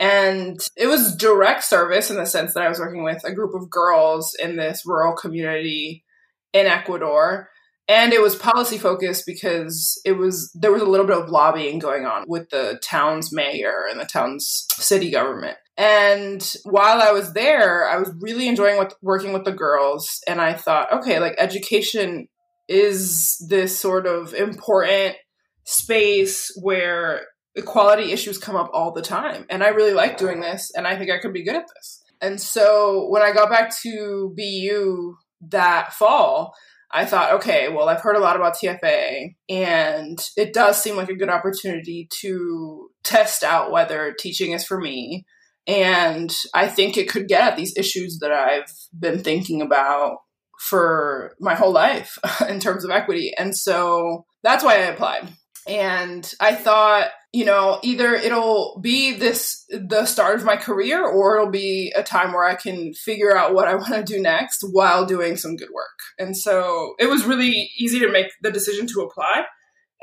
And 0.00 0.58
it 0.76 0.86
was 0.86 1.16
direct 1.16 1.64
service 1.64 2.10
in 2.10 2.16
the 2.16 2.26
sense 2.26 2.54
that 2.54 2.62
I 2.62 2.68
was 2.68 2.78
working 2.78 3.04
with 3.04 3.24
a 3.24 3.32
group 3.32 3.54
of 3.54 3.70
girls 3.70 4.34
in 4.34 4.56
this 4.56 4.84
rural 4.84 5.14
community 5.14 6.04
in 6.52 6.66
Ecuador. 6.66 7.48
And 7.86 8.12
it 8.12 8.22
was 8.22 8.34
policy 8.34 8.78
focused 8.78 9.24
because 9.26 10.00
it 10.04 10.12
was 10.12 10.50
there 10.54 10.72
was 10.72 10.82
a 10.82 10.86
little 10.86 11.06
bit 11.06 11.18
of 11.18 11.28
lobbying 11.28 11.78
going 11.78 12.06
on 12.06 12.24
with 12.26 12.48
the 12.50 12.80
town's 12.82 13.30
mayor 13.32 13.84
and 13.90 14.00
the 14.00 14.06
town's 14.06 14.66
city 14.72 15.10
government. 15.10 15.58
And 15.76 16.54
while 16.64 17.02
I 17.02 17.12
was 17.12 17.32
there, 17.32 17.88
I 17.88 17.98
was 17.98 18.10
really 18.20 18.48
enjoying 18.48 18.82
working 19.02 19.32
with 19.32 19.44
the 19.44 19.52
girls. 19.52 20.22
And 20.26 20.40
I 20.40 20.54
thought, 20.54 20.92
okay, 20.92 21.18
like 21.18 21.34
education 21.36 22.28
is 22.68 23.44
this 23.48 23.78
sort 23.78 24.06
of 24.06 24.32
important 24.32 25.16
space 25.64 26.52
where 26.60 27.22
equality 27.54 28.12
issues 28.12 28.38
come 28.38 28.56
up 28.56 28.70
all 28.72 28.92
the 28.92 29.02
time. 29.02 29.46
And 29.48 29.62
I 29.62 29.68
really 29.68 29.94
like 29.94 30.18
doing 30.18 30.40
this, 30.40 30.70
and 30.74 30.86
I 30.86 30.96
think 30.96 31.10
I 31.10 31.18
could 31.18 31.32
be 31.32 31.44
good 31.44 31.56
at 31.56 31.66
this. 31.74 32.02
And 32.20 32.40
so 32.40 33.06
when 33.08 33.22
I 33.22 33.32
got 33.32 33.50
back 33.50 33.74
to 33.82 34.34
BU 34.36 35.16
that 35.50 35.92
fall, 35.92 36.54
I 36.90 37.04
thought, 37.04 37.34
okay, 37.34 37.68
well, 37.68 37.88
I've 37.88 38.00
heard 38.00 38.16
a 38.16 38.20
lot 38.20 38.36
about 38.36 38.56
TFA, 38.56 39.34
and 39.48 40.18
it 40.36 40.52
does 40.52 40.80
seem 40.82 40.96
like 40.96 41.08
a 41.08 41.16
good 41.16 41.28
opportunity 41.28 42.08
to 42.20 42.88
test 43.02 43.42
out 43.42 43.72
whether 43.72 44.14
teaching 44.18 44.52
is 44.52 44.64
for 44.64 44.80
me. 44.80 45.24
And 45.66 46.34
I 46.52 46.68
think 46.68 46.96
it 46.96 47.08
could 47.08 47.26
get 47.26 47.42
at 47.42 47.56
these 47.56 47.76
issues 47.76 48.18
that 48.20 48.30
I've 48.30 48.70
been 48.98 49.22
thinking 49.22 49.62
about 49.62 50.18
for 50.60 51.34
my 51.40 51.54
whole 51.54 51.72
life 51.72 52.18
in 52.48 52.60
terms 52.60 52.84
of 52.84 52.90
equity. 52.90 53.32
And 53.36 53.56
so 53.56 54.24
that's 54.42 54.62
why 54.62 54.74
I 54.74 54.86
applied 54.86 55.28
and 55.66 56.30
I 56.40 56.54
thought, 56.54 57.10
you 57.32 57.44
know, 57.44 57.80
either 57.82 58.14
it'll 58.14 58.78
be 58.80 59.12
this 59.12 59.66
the 59.70 60.06
start 60.06 60.36
of 60.36 60.44
my 60.44 60.56
career 60.56 61.04
or 61.04 61.36
it'll 61.36 61.50
be 61.50 61.92
a 61.96 62.02
time 62.02 62.32
where 62.32 62.44
I 62.44 62.54
can 62.54 62.94
figure 62.94 63.36
out 63.36 63.54
what 63.54 63.68
I 63.68 63.74
want 63.74 63.94
to 63.94 64.02
do 64.02 64.20
next 64.20 64.62
while 64.72 65.06
doing 65.06 65.36
some 65.36 65.56
good 65.56 65.70
work. 65.74 65.98
And 66.18 66.36
so 66.36 66.94
it 66.98 67.06
was 67.06 67.24
really 67.24 67.70
easy 67.78 67.98
to 68.00 68.10
make 68.10 68.32
the 68.42 68.50
decision 68.50 68.86
to 68.88 69.00
apply. 69.00 69.44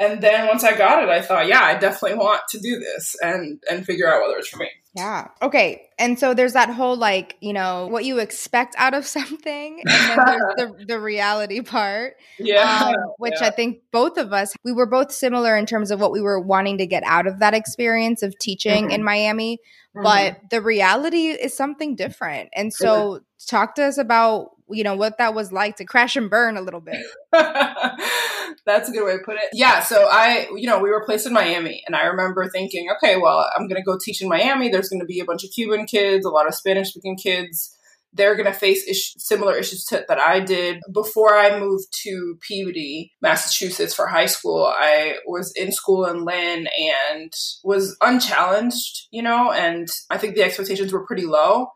And 0.02 0.20
then 0.20 0.48
once 0.48 0.64
I 0.64 0.76
got 0.76 1.04
it, 1.04 1.10
I 1.10 1.22
thought, 1.22 1.48
yeah, 1.48 1.62
I 1.62 1.78
definitely 1.78 2.18
want 2.18 2.42
to 2.50 2.60
do 2.60 2.80
this 2.80 3.16
and 3.22 3.62
and 3.70 3.86
figure 3.86 4.12
out 4.12 4.22
whether 4.22 4.38
it's 4.38 4.50
for 4.50 4.58
me. 4.58 4.68
Yeah. 4.96 5.28
Okay. 5.42 5.84
And 6.00 6.18
so 6.18 6.34
there's 6.34 6.54
that 6.54 6.70
whole 6.70 6.98
like, 6.98 7.38
you 7.40 7.54
know, 7.54 7.88
what 7.88 8.04
you 8.04 8.18
expect 8.18 8.76
out 8.80 8.96
of 8.96 9.06
something, 9.18 9.82
and 9.86 10.20
then 10.20 10.26
there's 10.26 10.56
the 10.58 10.86
the 10.88 11.00
reality 11.00 11.62
part. 11.62 12.16
Yeah. 12.40 12.94
Um, 12.96 13.14
which 13.20 13.36
yeah. 13.40 13.48
I 13.48 13.52
think 13.52 13.84
both 13.92 14.18
of 14.18 14.34
us 14.34 14.54
we 14.66 14.74
were 14.74 14.88
both 14.88 15.12
similar 15.12 15.56
in 15.56 15.68
terms 15.68 15.92
of 15.92 16.02
what 16.02 16.12
we 16.12 16.20
were 16.20 16.40
wanting 16.40 16.80
to 16.80 16.88
get 16.88 17.04
out 17.06 17.28
of 17.28 17.40
that 17.40 17.54
experience 17.54 18.24
of 18.24 18.38
teaching 18.40 18.86
mm-hmm. 18.86 18.96
in 18.96 19.04
Miami, 19.04 19.60
mm-hmm. 19.96 20.04
but 20.04 20.50
the 20.50 20.62
reality 20.62 21.28
is 21.28 21.56
something 21.56 21.96
different. 21.96 22.50
And 22.54 22.74
so 22.74 23.20
talk 23.48 23.76
to 23.76 23.84
us 23.84 24.00
about 24.00 24.50
you 24.74 24.84
know 24.84 24.96
what 24.96 25.18
that 25.18 25.34
was 25.34 25.52
like 25.52 25.76
to 25.78 25.86
crash 25.86 26.16
and 26.16 26.30
burn 26.30 26.58
a 26.58 26.62
little 26.62 26.82
bit 26.82 27.04
that's 27.32 28.90
a 28.90 28.92
good 28.92 29.06
way 29.06 29.18
to 29.18 29.24
put 29.24 29.36
it 29.36 29.50
yeah 29.54 29.82
so 29.82 30.08
i 30.12 30.48
you 30.56 30.68
know 30.68 30.80
we 30.80 30.90
were 30.90 31.04
placed 31.06 31.26
in 31.26 31.34
miami 31.34 31.84
and 31.88 31.96
i 31.96 32.06
remember 32.06 32.48
thinking 32.50 32.88
okay 32.92 33.18
well 33.18 33.50
i'm 33.56 33.68
going 33.68 33.82
to 33.82 33.86
go 33.86 33.98
teach 34.04 34.22
in 34.22 34.30
miami 34.30 34.70
there's 34.70 34.90
going 34.90 35.00
to 35.00 35.06
be 35.06 35.20
a 35.20 35.26
bunch 35.26 35.44
of 35.44 35.50
cuban 35.52 35.86
kids 35.86 36.26
a 36.26 36.30
lot 36.30 36.48
of 36.48 36.56
spanish 36.56 36.90
speaking 36.90 37.18
kids 37.18 37.76
they're 38.14 38.36
going 38.36 38.52
to 38.52 38.54
face 38.54 38.88
ish- 38.88 39.14
similar 39.18 39.56
issues 39.56 39.86
to, 39.86 40.06
that 40.08 40.20
I 40.20 40.40
did. 40.40 40.82
Before 40.92 41.34
I 41.36 41.60
moved 41.60 41.88
to 42.04 42.38
Peabody, 42.42 43.14
Massachusetts 43.22 43.94
for 43.94 44.08
high 44.08 44.26
school, 44.26 44.66
I 44.66 45.18
was 45.26 45.54
in 45.56 45.72
school 45.72 46.06
in 46.06 46.26
Lynn 46.26 46.68
and 46.78 47.34
was 47.64 47.96
unchallenged, 48.02 49.08
you 49.12 49.22
know, 49.22 49.52
and 49.52 49.88
I 50.10 50.18
think 50.18 50.36
the 50.36 50.44
expectations 50.44 50.92
were 50.92 51.06
pretty 51.06 51.26
low. 51.26 51.68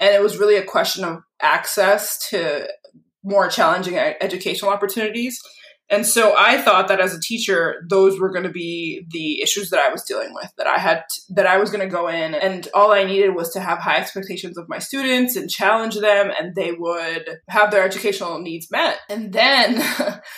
And 0.00 0.14
it 0.14 0.22
was 0.22 0.38
really 0.38 0.56
a 0.56 0.64
question 0.64 1.04
of 1.04 1.18
access 1.40 2.18
to 2.30 2.68
more 3.22 3.48
challenging 3.48 3.96
educational 3.96 4.72
opportunities. 4.72 5.38
And 5.90 6.06
so 6.06 6.34
I 6.38 6.62
thought 6.62 6.86
that 6.86 7.00
as 7.00 7.14
a 7.14 7.20
teacher, 7.20 7.84
those 7.90 8.18
were 8.18 8.30
going 8.30 8.44
to 8.44 8.50
be 8.50 9.04
the 9.10 9.42
issues 9.42 9.70
that 9.70 9.80
I 9.80 9.90
was 9.90 10.04
dealing 10.04 10.32
with, 10.32 10.48
that 10.56 10.68
I 10.68 10.78
had, 10.78 11.02
that 11.30 11.46
I 11.46 11.58
was 11.58 11.70
going 11.70 11.86
to 11.86 11.92
go 11.92 12.06
in 12.06 12.32
and 12.34 12.68
all 12.72 12.92
I 12.92 13.02
needed 13.02 13.34
was 13.34 13.50
to 13.54 13.60
have 13.60 13.80
high 13.80 13.96
expectations 13.96 14.56
of 14.56 14.68
my 14.68 14.78
students 14.78 15.34
and 15.34 15.50
challenge 15.50 15.96
them 15.96 16.30
and 16.30 16.54
they 16.54 16.70
would 16.70 17.38
have 17.48 17.72
their 17.72 17.84
educational 17.84 18.38
needs 18.40 18.70
met. 18.70 19.00
And 19.08 19.32
then 19.32 19.82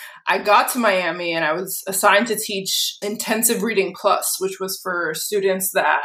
I 0.27 0.39
got 0.39 0.71
to 0.73 0.79
Miami 0.79 1.33
and 1.33 1.45
I 1.45 1.53
was 1.53 1.83
assigned 1.87 2.27
to 2.27 2.35
teach 2.35 2.97
intensive 3.03 3.61
reading 3.61 3.93
plus, 3.95 4.37
which 4.39 4.59
was 4.59 4.79
for 4.81 5.13
students 5.13 5.71
that 5.73 6.01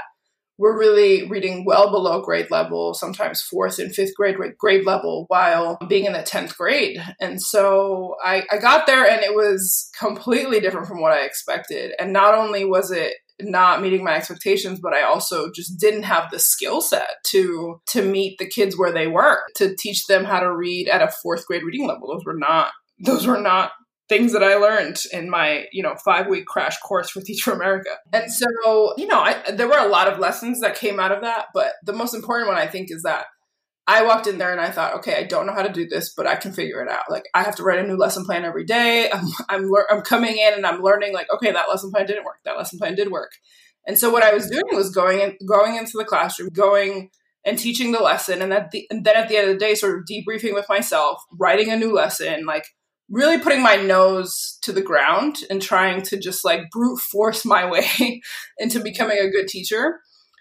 we're 0.58 0.78
really 0.78 1.28
reading 1.28 1.64
well 1.64 1.90
below 1.90 2.20
grade 2.20 2.50
level, 2.50 2.92
sometimes 2.92 3.40
fourth 3.40 3.78
and 3.78 3.94
fifth 3.94 4.14
grade 4.14 4.36
grade 4.58 4.84
level, 4.84 5.24
while 5.28 5.78
being 5.88 6.04
in 6.04 6.12
the 6.12 6.18
10th 6.18 6.56
grade. 6.56 7.00
And 7.20 7.40
so 7.40 8.16
I, 8.22 8.42
I 8.50 8.58
got 8.58 8.86
there 8.86 9.08
and 9.08 9.22
it 9.22 9.34
was 9.34 9.90
completely 9.98 10.60
different 10.60 10.88
from 10.88 11.00
what 11.00 11.12
I 11.12 11.24
expected. 11.24 11.92
And 11.98 12.12
not 12.12 12.34
only 12.34 12.64
was 12.64 12.90
it 12.90 13.14
not 13.40 13.80
meeting 13.80 14.02
my 14.02 14.16
expectations 14.16 14.80
but 14.80 14.92
i 14.92 15.02
also 15.02 15.48
just 15.52 15.78
didn't 15.78 16.02
have 16.02 16.28
the 16.32 16.40
skill 16.40 16.80
set 16.80 17.08
to 17.22 17.80
to 17.86 18.02
meet 18.02 18.36
the 18.38 18.48
kids 18.48 18.76
where 18.76 18.90
they 18.90 19.06
were 19.06 19.38
to 19.54 19.76
teach 19.78 20.06
them 20.06 20.24
how 20.24 20.40
to 20.40 20.52
read 20.52 20.88
at 20.88 21.02
a 21.02 21.12
fourth 21.22 21.46
grade 21.46 21.62
reading 21.62 21.86
level 21.86 22.08
those 22.08 22.24
were 22.26 22.36
not 22.36 22.72
those 22.98 23.26
were 23.28 23.40
not 23.40 23.70
things 24.08 24.32
that 24.32 24.42
I 24.42 24.56
learned 24.56 25.02
in 25.12 25.28
my, 25.28 25.66
you 25.72 25.82
know, 25.82 25.94
five 26.04 26.28
week 26.28 26.46
crash 26.46 26.78
course 26.78 27.10
for 27.10 27.20
Teach 27.20 27.42
for 27.42 27.52
America. 27.52 27.90
And 28.12 28.32
so, 28.32 28.94
you 28.96 29.06
know, 29.06 29.20
I, 29.20 29.50
there 29.50 29.68
were 29.68 29.78
a 29.78 29.88
lot 29.88 30.08
of 30.08 30.18
lessons 30.18 30.60
that 30.60 30.76
came 30.76 30.98
out 30.98 31.12
of 31.12 31.20
that, 31.22 31.46
but 31.52 31.72
the 31.84 31.92
most 31.92 32.14
important 32.14 32.48
one 32.48 32.56
I 32.56 32.66
think 32.66 32.90
is 32.90 33.02
that 33.02 33.26
I 33.86 34.04
walked 34.04 34.26
in 34.26 34.36
there 34.36 34.52
and 34.52 34.60
I 34.60 34.70
thought, 34.70 34.96
okay, 34.96 35.16
I 35.16 35.24
don't 35.24 35.46
know 35.46 35.54
how 35.54 35.62
to 35.62 35.72
do 35.72 35.86
this, 35.88 36.12
but 36.14 36.26
I 36.26 36.36
can 36.36 36.52
figure 36.52 36.82
it 36.82 36.90
out. 36.90 37.10
Like 37.10 37.24
I 37.34 37.42
have 37.42 37.56
to 37.56 37.62
write 37.62 37.78
a 37.78 37.86
new 37.86 37.96
lesson 37.96 38.24
plan 38.24 38.44
every 38.44 38.64
day. 38.64 39.10
I'm 39.10 39.26
I'm, 39.48 39.70
le- 39.70 39.86
I'm 39.90 40.02
coming 40.02 40.36
in 40.36 40.54
and 40.54 40.66
I'm 40.66 40.82
learning 40.82 41.14
like, 41.14 41.26
okay, 41.32 41.52
that 41.52 41.68
lesson 41.68 41.90
plan 41.90 42.06
didn't 42.06 42.24
work. 42.24 42.38
That 42.44 42.56
lesson 42.56 42.78
plan 42.78 42.94
did 42.94 43.10
work. 43.10 43.32
And 43.86 43.98
so 43.98 44.10
what 44.10 44.22
I 44.22 44.34
was 44.34 44.48
doing 44.48 44.64
was 44.72 44.90
going 44.90 45.20
in, 45.20 45.38
going 45.46 45.76
into 45.76 45.96
the 45.96 46.04
classroom, 46.04 46.50
going 46.50 47.10
and 47.46 47.58
teaching 47.58 47.92
the 47.92 48.00
lesson, 48.00 48.42
and, 48.42 48.52
the, 48.52 48.86
and 48.90 49.06
then 49.06 49.16
at 49.16 49.28
the 49.28 49.36
end 49.36 49.48
of 49.48 49.54
the 49.54 49.58
day, 49.58 49.74
sort 49.74 49.96
of 49.96 50.04
debriefing 50.04 50.52
with 50.52 50.66
myself, 50.68 51.22
writing 51.32 51.70
a 51.70 51.76
new 51.76 51.94
lesson, 51.94 52.44
like 52.44 52.66
really 53.10 53.38
putting 53.38 53.62
my 53.62 53.76
nose 53.76 54.58
to 54.62 54.72
the 54.72 54.82
ground 54.82 55.38
and 55.48 55.62
trying 55.62 56.02
to 56.02 56.18
just 56.18 56.44
like 56.44 56.70
brute 56.70 56.98
force 56.98 57.44
my 57.44 57.68
way 57.68 58.20
into 58.58 58.80
becoming 58.80 59.18
a 59.18 59.30
good 59.30 59.48
teacher. 59.48 60.00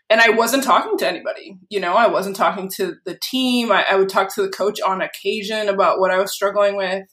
And 0.10 0.22
I 0.22 0.30
wasn't 0.30 0.64
talking 0.64 0.98
to 0.98 1.08
anybody, 1.08 1.58
you 1.70 1.80
know, 1.80 1.94
I 1.94 2.08
wasn't 2.08 2.38
talking 2.38 2.70
to 2.78 2.96
the 3.06 3.18
team. 3.22 3.72
I, 3.72 3.86
I, 3.92 3.96
would 3.96 4.08
talk 4.08 4.34
to 4.36 4.42
the 4.42 4.50
coach 4.50 4.80
on 4.80 5.02
occasion 5.02 5.68
about 5.68 6.00
what 6.00 6.12
I 6.12 6.18
was 6.18 6.34
struggling 6.34 6.78
with. 6.78 7.04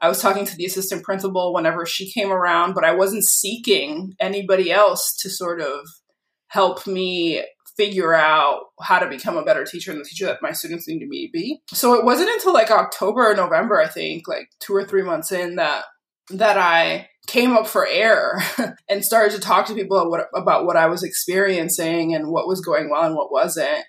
I 0.00 0.08
was 0.08 0.20
talking 0.20 0.44
to 0.44 0.56
the 0.56 0.66
assistant 0.66 1.02
principal 1.02 1.52
whenever 1.52 1.86
she 1.86 2.12
came 2.12 2.30
around, 2.30 2.74
but 2.74 2.84
I 2.84 2.94
wasn't 2.94 3.24
seeking 3.24 4.14
anybody 4.20 4.70
else 4.70 5.16
to 5.20 5.30
sort 5.30 5.60
of 5.60 5.80
help 6.48 6.86
me 6.86 7.42
figure 7.76 8.14
out 8.14 8.60
how 8.80 8.98
to 8.98 9.08
become 9.08 9.36
a 9.36 9.44
better 9.44 9.64
teacher 9.64 9.90
and 9.90 10.00
the 10.00 10.04
teacher 10.04 10.26
that 10.26 10.42
my 10.42 10.52
students 10.52 10.88
need 10.88 11.06
me 11.06 11.26
to 11.26 11.32
be. 11.32 11.60
So 11.72 11.94
it 11.94 12.04
wasn't 12.04 12.30
until 12.30 12.54
like 12.54 12.70
October 12.70 13.30
or 13.30 13.34
November, 13.34 13.80
I 13.80 13.88
think, 13.88 14.26
like 14.26 14.48
two 14.60 14.74
or 14.74 14.84
three 14.84 15.02
months 15.02 15.32
in 15.32 15.56
that 15.56 15.84
that 16.30 16.58
I 16.58 17.08
came 17.26 17.56
up 17.56 17.66
for 17.66 17.86
air 17.86 18.42
and 18.88 19.04
started 19.04 19.34
to 19.36 19.40
talk 19.40 19.66
to 19.66 19.74
people 19.74 19.96
about 19.96 20.10
what, 20.10 20.26
about 20.34 20.66
what 20.66 20.76
I 20.76 20.86
was 20.86 21.02
experiencing 21.02 22.14
and 22.14 22.28
what 22.28 22.48
was 22.48 22.60
going 22.60 22.90
well 22.90 23.04
and 23.04 23.14
what 23.14 23.30
wasn't. 23.30 23.84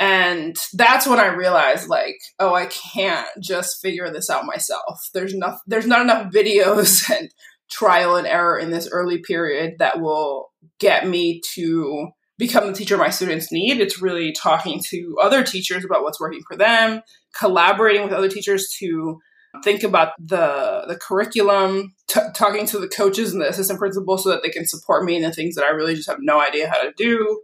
And 0.00 0.56
that's 0.74 1.06
when 1.06 1.18
I 1.18 1.26
realized 1.26 1.88
like, 1.88 2.18
oh, 2.38 2.54
I 2.54 2.66
can't 2.66 3.28
just 3.40 3.80
figure 3.82 4.10
this 4.10 4.30
out 4.30 4.44
myself. 4.44 5.08
There's 5.12 5.34
enough 5.34 5.60
there's 5.66 5.86
not 5.86 6.02
enough 6.02 6.32
videos 6.32 7.08
and 7.16 7.30
trial 7.70 8.16
and 8.16 8.26
error 8.26 8.58
in 8.58 8.70
this 8.70 8.88
early 8.90 9.18
period 9.18 9.74
that 9.78 10.00
will 10.00 10.50
get 10.78 11.06
me 11.06 11.40
to 11.54 12.08
become 12.38 12.68
the 12.68 12.72
teacher 12.72 12.96
my 12.96 13.10
students 13.10 13.52
need. 13.52 13.80
It's 13.80 14.00
really 14.00 14.32
talking 14.32 14.80
to 14.88 15.16
other 15.20 15.42
teachers 15.42 15.84
about 15.84 16.02
what's 16.02 16.20
working 16.20 16.42
for 16.46 16.56
them, 16.56 17.02
collaborating 17.38 18.04
with 18.04 18.12
other 18.12 18.28
teachers 18.28 18.68
to 18.78 19.18
think 19.64 19.82
about 19.82 20.12
the 20.18 20.84
the 20.86 20.96
curriculum, 20.96 21.94
t- 22.06 22.20
talking 22.34 22.66
to 22.66 22.78
the 22.78 22.88
coaches 22.88 23.32
and 23.32 23.42
the 23.42 23.48
assistant 23.48 23.78
principal 23.78 24.16
so 24.16 24.30
that 24.30 24.42
they 24.42 24.50
can 24.50 24.66
support 24.66 25.04
me 25.04 25.16
in 25.16 25.22
the 25.22 25.32
things 25.32 25.56
that 25.56 25.64
I 25.64 25.70
really 25.70 25.94
just 25.94 26.08
have 26.08 26.18
no 26.20 26.40
idea 26.40 26.68
how 26.68 26.80
to 26.80 26.92
do. 26.96 27.42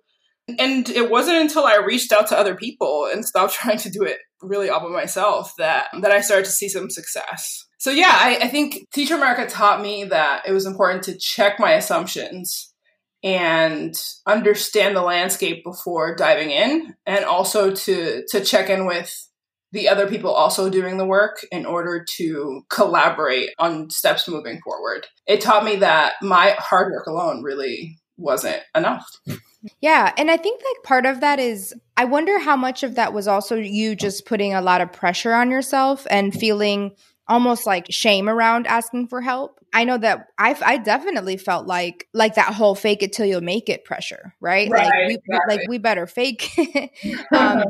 And 0.58 0.88
it 0.90 1.10
wasn't 1.10 1.38
until 1.38 1.64
I 1.64 1.76
reached 1.76 2.12
out 2.12 2.28
to 2.28 2.38
other 2.38 2.54
people 2.54 3.08
and 3.10 3.24
stopped 3.24 3.54
trying 3.54 3.78
to 3.78 3.90
do 3.90 4.02
it 4.02 4.18
really 4.42 4.68
all 4.68 4.80
by 4.80 4.90
myself 4.90 5.54
that 5.58 5.86
that 6.00 6.12
I 6.12 6.20
started 6.20 6.44
to 6.44 6.52
see 6.52 6.68
some 6.68 6.90
success. 6.90 7.64
So 7.78 7.90
yeah, 7.90 8.12
I, 8.12 8.38
I 8.42 8.48
think 8.48 8.88
Teacher 8.94 9.16
America 9.16 9.46
taught 9.46 9.82
me 9.82 10.04
that 10.04 10.46
it 10.46 10.52
was 10.52 10.66
important 10.66 11.02
to 11.04 11.18
check 11.18 11.58
my 11.58 11.72
assumptions 11.72 12.73
and 13.24 13.96
understand 14.26 14.94
the 14.94 15.02
landscape 15.02 15.64
before 15.64 16.14
diving 16.14 16.50
in 16.50 16.94
and 17.06 17.24
also 17.24 17.74
to 17.74 18.22
to 18.28 18.44
check 18.44 18.68
in 18.68 18.86
with 18.86 19.28
the 19.72 19.88
other 19.88 20.06
people 20.06 20.30
also 20.30 20.70
doing 20.70 20.98
the 20.98 21.06
work 21.06 21.44
in 21.50 21.66
order 21.66 22.04
to 22.16 22.62
collaborate 22.70 23.50
on 23.58 23.90
steps 23.90 24.28
moving 24.28 24.60
forward. 24.62 25.06
It 25.26 25.40
taught 25.40 25.64
me 25.64 25.76
that 25.76 26.14
my 26.22 26.54
hard 26.58 26.92
work 26.92 27.06
alone 27.08 27.42
really 27.42 27.98
wasn't 28.16 28.62
enough. 28.76 29.04
Yeah, 29.80 30.12
and 30.16 30.30
I 30.30 30.36
think 30.36 30.62
like 30.62 30.84
part 30.84 31.06
of 31.06 31.20
that 31.20 31.40
is 31.40 31.74
I 31.96 32.04
wonder 32.04 32.38
how 32.38 32.54
much 32.54 32.82
of 32.82 32.94
that 32.94 33.12
was 33.12 33.26
also 33.26 33.56
you 33.56 33.96
just 33.96 34.26
putting 34.26 34.54
a 34.54 34.60
lot 34.60 34.80
of 34.80 34.92
pressure 34.92 35.32
on 35.32 35.50
yourself 35.50 36.06
and 36.10 36.32
feeling 36.32 36.92
almost 37.28 37.66
like 37.66 37.86
shame 37.90 38.28
around 38.28 38.66
asking 38.66 39.08
for 39.08 39.20
help. 39.20 39.58
I 39.72 39.84
know 39.84 39.98
that 39.98 40.28
I 40.38 40.56
I 40.64 40.78
definitely 40.78 41.36
felt 41.36 41.66
like 41.66 42.08
like 42.12 42.34
that 42.34 42.54
whole 42.54 42.74
fake 42.74 43.02
it 43.02 43.12
till 43.12 43.26
you 43.26 43.40
make 43.40 43.68
it 43.68 43.84
pressure, 43.84 44.34
right? 44.40 44.70
right 44.70 44.86
like 44.86 45.08
we 45.08 45.14
exactly. 45.14 45.56
like 45.56 45.68
we 45.68 45.78
better 45.78 46.06
fake. 46.06 46.50
um, 47.36 47.64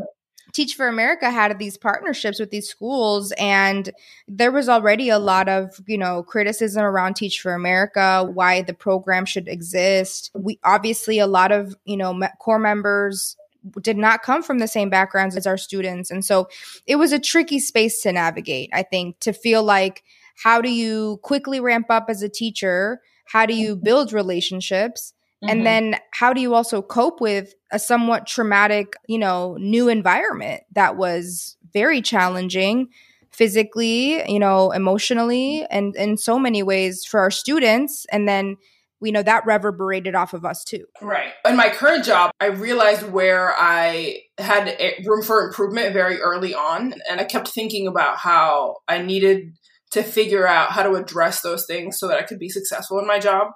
Teach 0.52 0.76
for 0.76 0.86
America 0.86 1.32
had 1.32 1.58
these 1.58 1.76
partnerships 1.76 2.38
with 2.38 2.50
these 2.50 2.68
schools, 2.68 3.32
and 3.38 3.90
there 4.28 4.52
was 4.52 4.68
already 4.68 5.08
a 5.08 5.18
lot 5.18 5.48
of 5.48 5.80
you 5.86 5.98
know 5.98 6.22
criticism 6.22 6.84
around 6.84 7.14
Teach 7.14 7.40
for 7.40 7.54
America, 7.54 8.30
why 8.32 8.62
the 8.62 8.74
program 8.74 9.24
should 9.24 9.48
exist. 9.48 10.30
We 10.34 10.60
obviously 10.62 11.18
a 11.18 11.26
lot 11.26 11.50
of 11.50 11.74
you 11.84 11.96
know 11.96 12.20
corps 12.38 12.60
members 12.60 13.36
did 13.80 13.96
not 13.96 14.22
come 14.22 14.42
from 14.42 14.58
the 14.58 14.68
same 14.68 14.90
backgrounds 14.90 15.36
as 15.36 15.46
our 15.46 15.56
students. 15.56 16.10
And 16.10 16.24
so 16.24 16.48
it 16.86 16.96
was 16.96 17.12
a 17.12 17.18
tricky 17.18 17.58
space 17.58 18.02
to 18.02 18.12
navigate, 18.12 18.70
I 18.72 18.82
think, 18.82 19.18
to 19.20 19.32
feel 19.32 19.62
like 19.62 20.02
how 20.42 20.60
do 20.60 20.70
you 20.70 21.20
quickly 21.22 21.60
ramp 21.60 21.86
up 21.90 22.06
as 22.08 22.22
a 22.22 22.28
teacher? 22.28 23.00
How 23.26 23.46
do 23.46 23.54
you 23.54 23.76
build 23.76 24.12
relationships? 24.12 25.14
Mm-hmm. 25.42 25.50
And 25.50 25.66
then 25.66 26.00
how 26.12 26.32
do 26.32 26.40
you 26.40 26.54
also 26.54 26.82
cope 26.82 27.20
with 27.20 27.54
a 27.70 27.78
somewhat 27.78 28.26
traumatic, 28.26 28.94
you 29.06 29.18
know, 29.18 29.56
new 29.58 29.88
environment 29.88 30.62
that 30.72 30.96
was 30.96 31.56
very 31.72 32.02
challenging 32.02 32.88
physically, 33.30 34.30
you 34.30 34.38
know, 34.38 34.70
emotionally, 34.70 35.66
and 35.68 35.96
in 35.96 36.16
so 36.16 36.38
many 36.38 36.62
ways 36.62 37.04
for 37.04 37.18
our 37.18 37.30
students. 37.30 38.06
And 38.12 38.28
then 38.28 38.56
we 39.04 39.12
know 39.12 39.22
that 39.22 39.44
reverberated 39.44 40.14
off 40.14 40.32
of 40.32 40.46
us 40.46 40.64
too. 40.64 40.86
Right. 41.02 41.34
In 41.46 41.58
my 41.58 41.68
current 41.68 42.06
job, 42.06 42.30
I 42.40 42.46
realized 42.46 43.02
where 43.12 43.52
I 43.54 44.22
had 44.38 44.74
room 45.04 45.22
for 45.22 45.46
improvement 45.46 45.92
very 45.92 46.18
early 46.18 46.54
on. 46.54 46.94
And 47.10 47.20
I 47.20 47.24
kept 47.24 47.48
thinking 47.48 47.86
about 47.86 48.16
how 48.16 48.76
I 48.88 49.02
needed 49.02 49.52
to 49.90 50.02
figure 50.02 50.48
out 50.48 50.70
how 50.70 50.82
to 50.84 50.94
address 50.94 51.42
those 51.42 51.66
things 51.66 51.98
so 51.98 52.08
that 52.08 52.18
I 52.18 52.22
could 52.22 52.38
be 52.38 52.48
successful 52.48 52.98
in 52.98 53.06
my 53.06 53.18
job. 53.18 53.48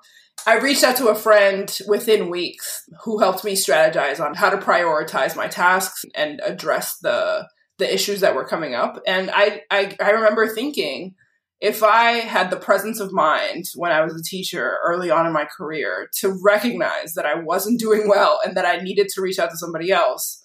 I 0.46 0.58
reached 0.58 0.84
out 0.84 0.96
to 0.96 1.08
a 1.08 1.14
friend 1.14 1.74
within 1.88 2.28
weeks 2.28 2.84
who 3.04 3.18
helped 3.18 3.42
me 3.42 3.54
strategize 3.54 4.20
on 4.20 4.34
how 4.34 4.50
to 4.50 4.58
prioritize 4.58 5.34
my 5.34 5.48
tasks 5.48 6.04
and 6.14 6.42
address 6.44 6.98
the 6.98 7.48
the 7.78 7.92
issues 7.92 8.20
that 8.20 8.34
were 8.34 8.46
coming 8.46 8.74
up. 8.74 9.00
And 9.06 9.30
I 9.32 9.62
I, 9.70 9.96
I 9.98 10.10
remember 10.10 10.46
thinking, 10.46 11.14
if 11.60 11.82
I 11.82 12.12
had 12.12 12.50
the 12.50 12.56
presence 12.56 13.00
of 13.00 13.12
mind 13.12 13.66
when 13.74 13.90
I 13.90 14.02
was 14.02 14.14
a 14.14 14.22
teacher 14.22 14.78
early 14.84 15.10
on 15.10 15.26
in 15.26 15.32
my 15.32 15.44
career 15.44 16.08
to 16.18 16.38
recognize 16.42 17.14
that 17.14 17.26
I 17.26 17.34
wasn't 17.34 17.80
doing 17.80 18.08
well 18.08 18.38
and 18.44 18.56
that 18.56 18.64
I 18.64 18.80
needed 18.80 19.08
to 19.14 19.20
reach 19.20 19.38
out 19.38 19.50
to 19.50 19.56
somebody 19.56 19.90
else, 19.90 20.40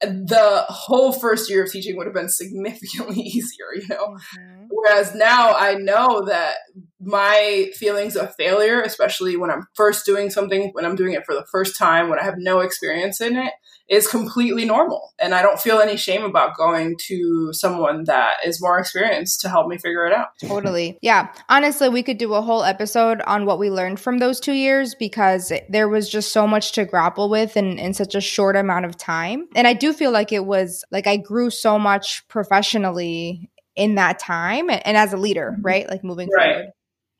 the 0.00 0.64
whole 0.68 1.12
first 1.12 1.50
year 1.50 1.64
of 1.64 1.72
teaching 1.72 1.96
would 1.96 2.06
have 2.06 2.14
been 2.14 2.28
significantly 2.28 3.16
easier, 3.20 3.66
you 3.74 3.86
know? 3.88 4.16
Mm-hmm. 4.38 4.64
Whereas 4.70 5.14
now 5.14 5.54
I 5.54 5.74
know 5.74 6.24
that 6.26 6.56
my 7.02 7.70
feelings 7.74 8.16
of 8.16 8.34
failure, 8.36 8.80
especially 8.80 9.36
when 9.36 9.50
I'm 9.50 9.66
first 9.74 10.06
doing 10.06 10.30
something, 10.30 10.70
when 10.72 10.84
I'm 10.84 10.96
doing 10.96 11.12
it 11.12 11.26
for 11.26 11.34
the 11.34 11.44
first 11.50 11.76
time, 11.76 12.08
when 12.08 12.18
I 12.18 12.24
have 12.24 12.36
no 12.38 12.60
experience 12.60 13.20
in 13.20 13.36
it, 13.36 13.52
is 13.88 14.06
completely 14.08 14.64
normal. 14.64 15.12
And 15.18 15.34
I 15.34 15.42
don't 15.42 15.60
feel 15.60 15.80
any 15.80 15.96
shame 15.96 16.22
about 16.22 16.56
going 16.56 16.96
to 17.08 17.52
someone 17.52 18.04
that 18.04 18.36
is 18.44 18.62
more 18.62 18.78
experienced 18.78 19.40
to 19.42 19.48
help 19.48 19.66
me 19.66 19.76
figure 19.76 20.06
it 20.06 20.12
out. 20.12 20.28
Totally. 20.40 20.98
Yeah. 21.02 21.32
Honestly, 21.48 21.88
we 21.88 22.02
could 22.02 22.18
do 22.18 22.34
a 22.34 22.40
whole 22.40 22.62
episode 22.62 23.20
on 23.22 23.44
what 23.44 23.58
we 23.58 23.70
learned 23.70 24.00
from 24.00 24.18
those 24.18 24.40
two 24.40 24.54
years 24.54 24.94
because 24.94 25.52
there 25.68 25.88
was 25.88 26.08
just 26.08 26.32
so 26.32 26.46
much 26.46 26.72
to 26.72 26.84
grapple 26.84 27.28
with 27.28 27.56
in, 27.56 27.78
in 27.78 27.92
such 27.92 28.14
a 28.14 28.20
short 28.20 28.56
amount 28.56 28.86
of 28.86 28.96
time. 28.96 29.46
And 29.54 29.66
I 29.66 29.74
do 29.74 29.92
feel 29.92 30.10
like 30.10 30.32
it 30.32 30.46
was 30.46 30.84
like 30.90 31.06
I 31.06 31.16
grew 31.16 31.50
so 31.50 31.78
much 31.78 32.26
professionally 32.28 33.50
in 33.74 33.96
that 33.96 34.18
time 34.18 34.70
and, 34.70 34.86
and 34.86 34.96
as 34.96 35.12
a 35.12 35.16
leader, 35.16 35.52
mm-hmm. 35.52 35.62
right? 35.62 35.88
Like 35.88 36.04
moving 36.04 36.28
right. 36.34 36.54
forward. 36.54 36.72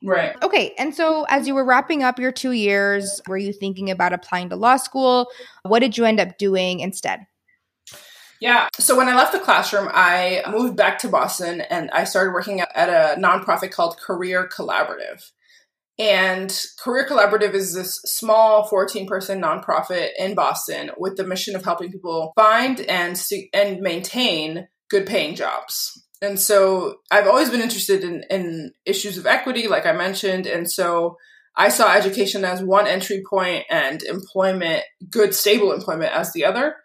Right. 0.03 0.35
Okay. 0.43 0.73
And 0.77 0.93
so, 0.93 1.25
as 1.29 1.47
you 1.47 1.55
were 1.55 1.63
wrapping 1.63 2.03
up 2.03 2.19
your 2.19 2.33
two 2.33 2.51
years, 2.51 3.21
were 3.27 3.37
you 3.37 3.53
thinking 3.53 3.89
about 3.89 4.11
applying 4.11 4.49
to 4.49 4.57
law 4.57 4.75
school? 4.75 5.27
What 5.63 5.79
did 5.79 5.97
you 5.97 6.03
end 6.03 6.19
up 6.19 6.37
doing 6.37 6.81
instead? 6.81 7.21
Yeah. 8.41 8.67
So, 8.77 8.97
when 8.97 9.07
I 9.07 9.15
left 9.15 9.31
the 9.31 9.39
classroom, 9.39 9.89
I 9.93 10.43
moved 10.49 10.75
back 10.75 10.99
to 10.99 11.07
Boston 11.07 11.61
and 11.61 11.89
I 11.91 12.03
started 12.03 12.33
working 12.33 12.59
at 12.59 12.89
a 12.89 13.19
nonprofit 13.19 13.71
called 13.71 13.97
Career 13.97 14.49
Collaborative. 14.53 15.31
And 15.97 16.53
Career 16.83 17.07
Collaborative 17.07 17.53
is 17.53 17.73
this 17.73 18.01
small 18.03 18.65
14 18.65 19.07
person 19.07 19.41
nonprofit 19.41 20.09
in 20.17 20.35
Boston 20.35 20.91
with 20.97 21.15
the 21.15 21.25
mission 21.25 21.55
of 21.55 21.63
helping 21.63 21.91
people 21.91 22.33
find 22.35 22.81
and, 22.81 23.21
and 23.53 23.79
maintain 23.79 24.67
good 24.89 25.05
paying 25.05 25.35
jobs. 25.35 26.03
And 26.23 26.39
so 26.39 26.99
I've 27.11 27.27
always 27.27 27.49
been 27.49 27.59
interested 27.59 28.03
in, 28.03 28.23
in 28.29 28.71
issues 28.85 29.17
of 29.17 29.25
equity, 29.25 29.67
like 29.67 29.85
I 29.85 29.91
mentioned. 29.91 30.47
And 30.47 30.71
so 30.71 31.17
I 31.57 31.67
saw 31.67 31.93
education 31.93 32.45
as 32.45 32.63
one 32.63 32.87
entry 32.87 33.21
point 33.29 33.65
and 33.69 34.01
employment, 34.03 34.83
good, 35.09 35.35
stable 35.35 35.73
employment 35.73 36.13
as 36.13 36.31
the 36.31 36.45
other. 36.45 36.77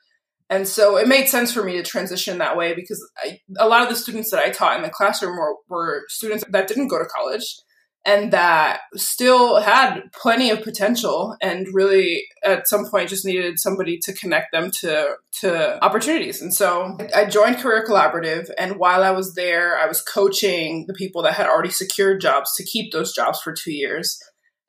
And 0.51 0.67
so 0.67 0.97
it 0.97 1.07
made 1.07 1.29
sense 1.29 1.53
for 1.53 1.63
me 1.63 1.77
to 1.77 1.85
transition 1.85 2.39
that 2.39 2.57
way 2.57 2.75
because 2.75 3.01
I, 3.17 3.41
a 3.59 3.69
lot 3.69 3.83
of 3.83 3.91
the 3.91 3.97
students 3.97 4.33
that 4.33 4.45
I 4.45 4.51
taught 4.51 4.77
in 4.77 4.83
the 4.83 4.91
classroom 4.91 5.37
were, 5.37 5.55
were 5.69 6.03
students 6.09 6.45
that 6.49 6.67
didn't 6.67 6.89
go 6.89 6.99
to 6.99 7.05
college 7.05 7.61
and 8.05 8.33
that 8.33 8.81
still 8.95 9.61
had 9.61 10.01
plenty 10.13 10.51
of 10.51 10.63
potential 10.63 11.37
and 11.43 11.67
really 11.73 12.25
at 12.45 12.69
some 12.69 12.89
point 12.89 13.09
just 13.09 13.25
needed 13.25 13.59
somebody 13.59 13.99
to 13.99 14.13
connect 14.13 14.53
them 14.53 14.71
to 14.71 15.15
to 15.41 15.85
opportunities 15.85 16.41
and 16.41 16.55
so 16.55 16.97
i 17.15 17.25
joined 17.25 17.59
career 17.59 17.85
collaborative 17.87 18.49
and 18.59 18.79
while 18.79 19.03
i 19.03 19.11
was 19.11 19.35
there 19.35 19.79
i 19.79 19.87
was 19.87 20.01
coaching 20.03 20.85
the 20.87 20.95
people 20.95 21.23
that 21.23 21.35
had 21.35 21.47
already 21.47 21.71
secured 21.71 22.21
jobs 22.21 22.55
to 22.55 22.65
keep 22.65 22.93
those 22.93 23.13
jobs 23.13 23.41
for 23.41 23.53
two 23.53 23.73
years 23.73 24.19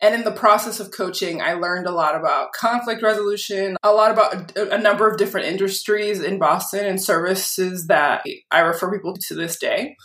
and 0.02 0.16
in 0.16 0.24
the 0.24 0.32
process 0.32 0.80
of 0.80 0.92
coaching, 0.92 1.42
I 1.42 1.54
learned 1.54 1.86
a 1.86 1.92
lot 1.92 2.16
about 2.16 2.54
conflict 2.54 3.02
resolution, 3.02 3.76
a 3.84 3.92
lot 3.92 4.12
about 4.12 4.56
a, 4.56 4.78
number 4.78 5.10
of 5.10 5.18
different 5.18 5.48
industries 5.48 6.22
in 6.22 6.40
Boston 6.40 6.86
and 6.86 7.02
services 7.02 7.88
that 7.88 8.24
I 8.50 8.60
refer 8.60 8.92
people 8.94 9.16
to 9.28 9.36
this 9.36 9.60
day. 9.60 9.98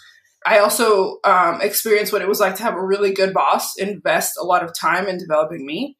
I 0.45 0.59
also 0.59 1.19
um, 1.25 1.61
experienced 1.61 2.13
what 2.13 2.23
it 2.23 2.29
was 2.29 2.41
like 2.41 2.57
to 2.57 2.63
have 2.63 2.75
a 2.75 2.85
really 2.85 3.13
good 3.13 3.33
boss 3.33 3.76
invest 3.78 4.33
a 4.41 4.45
lot 4.45 4.63
of 4.63 4.73
time 4.78 5.07
in 5.09 5.19
developing 5.19 5.65
me 5.65 5.97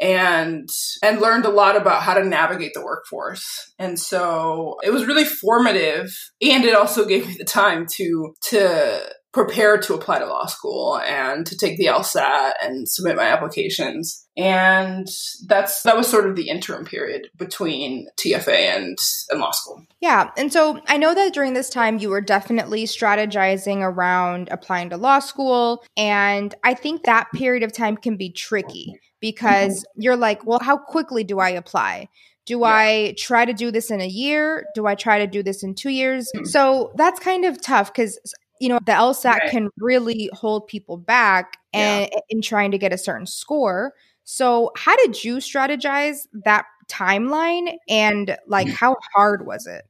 and 0.00 0.68
and 1.02 1.20
learned 1.20 1.44
a 1.44 1.50
lot 1.50 1.76
about 1.76 2.02
how 2.02 2.14
to 2.14 2.24
navigate 2.24 2.72
the 2.74 2.84
workforce. 2.84 3.72
And 3.78 3.98
so 3.98 4.78
it 4.82 4.90
was 4.90 5.06
really 5.06 5.24
formative 5.24 6.12
and 6.42 6.64
it 6.64 6.74
also 6.74 7.04
gave 7.04 7.26
me 7.26 7.36
the 7.38 7.44
time 7.44 7.86
to 7.96 8.34
to 8.48 9.00
prepared 9.34 9.82
to 9.82 9.94
apply 9.94 10.20
to 10.20 10.26
law 10.26 10.46
school 10.46 10.98
and 11.00 11.44
to 11.44 11.56
take 11.56 11.76
the 11.76 11.86
LSAT 11.86 12.52
and 12.62 12.88
submit 12.88 13.16
my 13.16 13.24
applications. 13.24 14.26
And 14.36 15.08
that's 15.46 15.82
that 15.82 15.96
was 15.96 16.06
sort 16.06 16.28
of 16.28 16.36
the 16.36 16.48
interim 16.48 16.84
period 16.84 17.28
between 17.36 18.06
TFA 18.16 18.76
and, 18.76 18.96
and 19.30 19.40
law 19.40 19.50
school. 19.50 19.84
Yeah. 20.00 20.30
And 20.38 20.52
so 20.52 20.80
I 20.86 20.98
know 20.98 21.14
that 21.14 21.34
during 21.34 21.54
this 21.54 21.68
time 21.68 21.98
you 21.98 22.10
were 22.10 22.20
definitely 22.20 22.84
strategizing 22.84 23.80
around 23.80 24.48
applying 24.52 24.90
to 24.90 24.96
law 24.96 25.18
school. 25.18 25.84
And 25.96 26.54
I 26.62 26.74
think 26.74 27.02
that 27.02 27.26
period 27.34 27.64
of 27.64 27.72
time 27.72 27.96
can 27.96 28.16
be 28.16 28.30
tricky 28.30 28.94
because 29.20 29.80
mm-hmm. 29.80 30.02
you're 30.02 30.16
like, 30.16 30.46
well, 30.46 30.60
how 30.60 30.76
quickly 30.76 31.24
do 31.24 31.40
I 31.40 31.50
apply? 31.50 32.08
Do 32.46 32.60
yeah. 32.60 32.66
I 32.66 33.14
try 33.18 33.46
to 33.46 33.54
do 33.54 33.70
this 33.70 33.90
in 33.90 34.00
a 34.00 34.06
year? 34.06 34.66
Do 34.74 34.86
I 34.86 34.94
try 34.94 35.18
to 35.18 35.26
do 35.26 35.42
this 35.42 35.62
in 35.62 35.74
two 35.74 35.90
years? 35.90 36.30
Mm-hmm. 36.36 36.44
So 36.44 36.92
that's 36.94 37.18
kind 37.18 37.44
of 37.44 37.60
tough 37.60 37.92
because 37.92 38.18
you 38.60 38.68
know, 38.68 38.78
the 38.84 38.92
LSAT 38.92 39.24
right. 39.24 39.50
can 39.50 39.70
really 39.78 40.30
hold 40.32 40.66
people 40.66 40.96
back 40.96 41.58
and 41.72 42.08
yeah. 42.12 42.20
in 42.28 42.42
trying 42.42 42.70
to 42.70 42.78
get 42.78 42.92
a 42.92 42.98
certain 42.98 43.26
score. 43.26 43.94
So, 44.24 44.70
how 44.76 44.96
did 44.96 45.22
you 45.22 45.36
strategize 45.36 46.26
that 46.44 46.66
timeline 46.88 47.76
and 47.88 48.36
like 48.46 48.66
mm. 48.66 48.72
how 48.72 48.96
hard 49.14 49.46
was 49.46 49.66
it? 49.66 49.84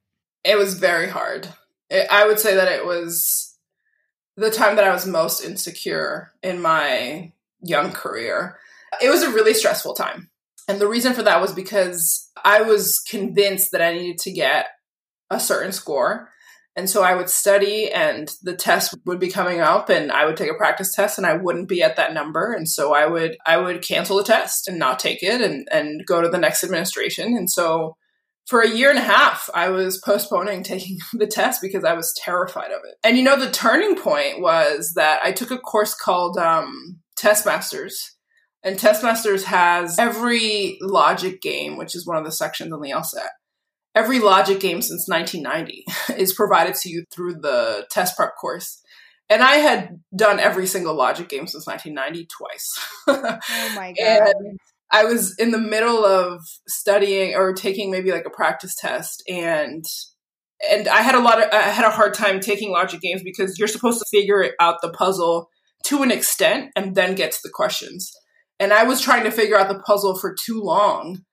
It 0.45 0.59
was 0.59 0.75
very 0.75 1.09
hard. 1.09 1.49
It, 1.91 2.07
I 2.11 2.27
would 2.27 2.39
say 2.39 2.55
that 2.55 2.71
it 2.71 2.85
was 2.85 3.57
the 4.37 4.51
time 4.51 4.77
that 4.77 4.85
I 4.85 4.93
was 4.93 5.07
most 5.07 5.45
insecure 5.45 6.33
in 6.43 6.61
my 6.61 7.33
young 7.61 7.93
career. 7.93 8.59
It 9.03 9.11
was 9.11 9.23
a 9.23 9.31
really 9.31 9.55
stressful 9.55 9.95
time. 9.95 10.31
And 10.69 10.81
the 10.81 10.89
reason 10.89 11.13
for 11.13 11.23
that 11.23 11.41
was 11.41 11.53
because 11.53 12.31
I 12.45 12.63
was 12.63 13.01
convinced 13.01 13.73
that 13.73 13.83
I 13.83 13.93
needed 13.93 14.19
to 14.19 14.33
get 14.33 14.67
a 15.31 15.39
certain 15.39 15.73
score 15.73 16.31
and 16.77 16.91
so 16.91 17.03
I 17.03 17.15
would 17.15 17.31
study 17.31 17.91
and 17.93 18.29
the 18.43 18.57
test 18.57 18.95
would 19.05 19.21
be 19.21 19.31
coming 19.31 19.61
up 19.61 19.91
and 19.91 20.11
I 20.11 20.25
would 20.25 20.37
take 20.37 20.51
a 20.51 20.55
practice 20.55 20.93
test 20.93 21.19
and 21.19 21.27
I 21.27 21.35
wouldn't 21.35 21.69
be 21.69 21.83
at 21.83 21.97
that 21.97 22.13
number. 22.13 22.53
And 22.53 22.69
so 22.69 22.93
I 22.93 23.07
would 23.07 23.37
I 23.47 23.59
would 23.59 23.81
cancel 23.81 24.17
the 24.17 24.25
test 24.25 24.67
and 24.67 24.79
not 24.79 24.99
take 24.99 25.23
it 25.23 25.41
and, 25.41 25.69
and 25.71 26.05
go 26.05 26.21
to 26.21 26.29
the 26.29 26.39
next 26.39 26.65
administration. 26.65 27.37
And 27.37 27.49
so 27.49 27.97
for 28.49 28.61
a 28.61 28.69
year 28.69 28.91
and 28.91 28.99
a 28.99 29.03
half, 29.03 29.49
I 29.55 29.69
was 29.69 30.01
postponing 30.05 30.63
taking 30.65 30.99
the 31.13 31.29
test 31.29 31.63
because 31.63 31.85
I 31.85 31.95
was 31.95 32.13
terrified 32.17 32.73
of 32.73 32.81
it. 32.85 32.97
And 33.05 33.17
you 33.17 33.23
know, 33.23 33.39
the 33.39 33.53
turning 33.53 33.97
point 33.97 34.41
was 34.41 34.95
that 34.97 35.21
I 35.23 35.31
took 35.31 35.53
a 35.53 35.59
course 35.59 35.95
called 35.95 36.37
um, 36.39 36.99
Test 37.17 37.47
Masters. 37.47 38.17
And 38.65 38.79
Test 38.79 39.03
Masters 39.03 39.45
has 39.45 39.99
every 39.99 40.79
logic 40.81 41.43
game, 41.43 41.77
which 41.77 41.95
is 41.95 42.07
one 42.07 42.17
of 42.17 42.25
the 42.25 42.33
sections 42.33 42.73
on 42.73 42.81
the 42.81 42.91
LSAT 42.91 43.29
every 43.95 44.19
logic 44.19 44.61
game 44.61 44.83
since 44.83 45.09
1990 45.09 45.85
is 46.21 46.33
provided 46.33 46.75
to 46.77 46.89
you 46.89 47.05
through 47.11 47.35
the 47.35 47.87
test 47.91 48.17
prep 48.17 48.37
course. 48.41 48.81
And 49.31 49.43
I 49.43 49.57
had 49.57 50.01
done 50.15 50.39
every 50.39 50.67
single 50.67 50.95
logic 50.95 51.29
game 51.29 51.47
since 51.47 51.67
1990 51.67 52.27
twice. 52.27 52.79
oh 53.09 53.73
my 53.75 53.93
god. 53.99 54.05
And 54.07 54.59
I 54.91 55.05
was 55.05 55.35
in 55.39 55.51
the 55.51 55.59
middle 55.59 56.05
of 56.05 56.41
studying 56.69 57.35
or 57.35 57.53
taking 57.53 57.91
maybe 57.91 58.13
like 58.13 58.27
a 58.27 58.31
practice 58.31 58.77
test 58.77 59.23
and 59.29 59.85
and 60.71 60.89
I 60.89 61.03
had 61.03 61.15
a 61.15 61.21
lot 61.21 61.43
of 61.43 61.49
I 61.53 61.63
had 61.63 61.87
a 61.87 61.91
hard 61.91 62.15
time 62.15 62.39
taking 62.41 62.71
logic 62.71 63.01
games 63.01 63.23
because 63.23 63.59
you're 63.59 63.69
supposed 63.69 63.99
to 63.99 64.07
figure 64.11 64.53
out 64.61 64.83
the 64.83 64.91
puzzle 64.91 65.49
to 65.87 66.03
an 66.03 66.11
extent 66.11 66.71
and 66.77 66.95
then 66.95 67.15
get 67.15 67.33
to 67.33 67.41
the 67.43 67.51
questions. 67.51 68.13
And 68.61 68.73
I 68.73 68.85
was 68.85 69.01
trying 69.01 69.25
to 69.25 69.31
figure 69.31 69.59
out 69.59 69.69
the 69.69 69.81
puzzle 69.81 70.17
for 70.17 70.35
too 70.35 70.61
long 70.63 71.25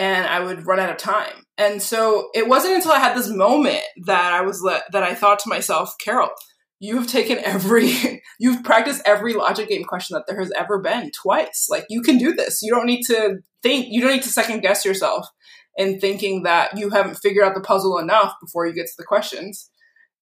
and 0.00 0.26
I 0.26 0.40
would 0.40 0.66
run 0.66 0.80
out 0.80 0.88
of 0.88 0.96
time. 0.96 1.44
And 1.58 1.82
so 1.82 2.30
it 2.34 2.48
wasn't 2.48 2.76
until 2.76 2.92
I 2.92 3.00
had 3.00 3.14
this 3.14 3.28
moment 3.28 3.82
that 4.06 4.32
I 4.32 4.40
was 4.40 4.62
let, 4.62 4.84
that 4.92 5.02
I 5.02 5.14
thought 5.14 5.40
to 5.40 5.50
myself, 5.50 5.94
Carol, 6.02 6.30
you 6.78 6.96
have 6.96 7.06
taken 7.06 7.36
every, 7.44 8.22
you've 8.40 8.64
practiced 8.64 9.02
every 9.04 9.34
logic 9.34 9.68
game 9.68 9.84
question 9.84 10.14
that 10.14 10.24
there 10.26 10.40
has 10.40 10.50
ever 10.56 10.80
been 10.80 11.10
twice. 11.10 11.66
Like 11.68 11.84
you 11.90 12.00
can 12.00 12.16
do 12.16 12.32
this. 12.32 12.62
You 12.62 12.72
don't 12.72 12.86
need 12.86 13.02
to 13.08 13.40
think, 13.62 13.88
you 13.90 14.00
don't 14.00 14.12
need 14.12 14.22
to 14.22 14.30
second 14.30 14.60
guess 14.60 14.86
yourself 14.86 15.26
in 15.76 16.00
thinking 16.00 16.44
that 16.44 16.78
you 16.78 16.88
haven't 16.88 17.16
figured 17.16 17.44
out 17.44 17.54
the 17.54 17.60
puzzle 17.60 17.98
enough 17.98 18.32
before 18.40 18.66
you 18.66 18.72
get 18.72 18.86
to 18.86 18.94
the 18.96 19.04
questions. 19.04 19.68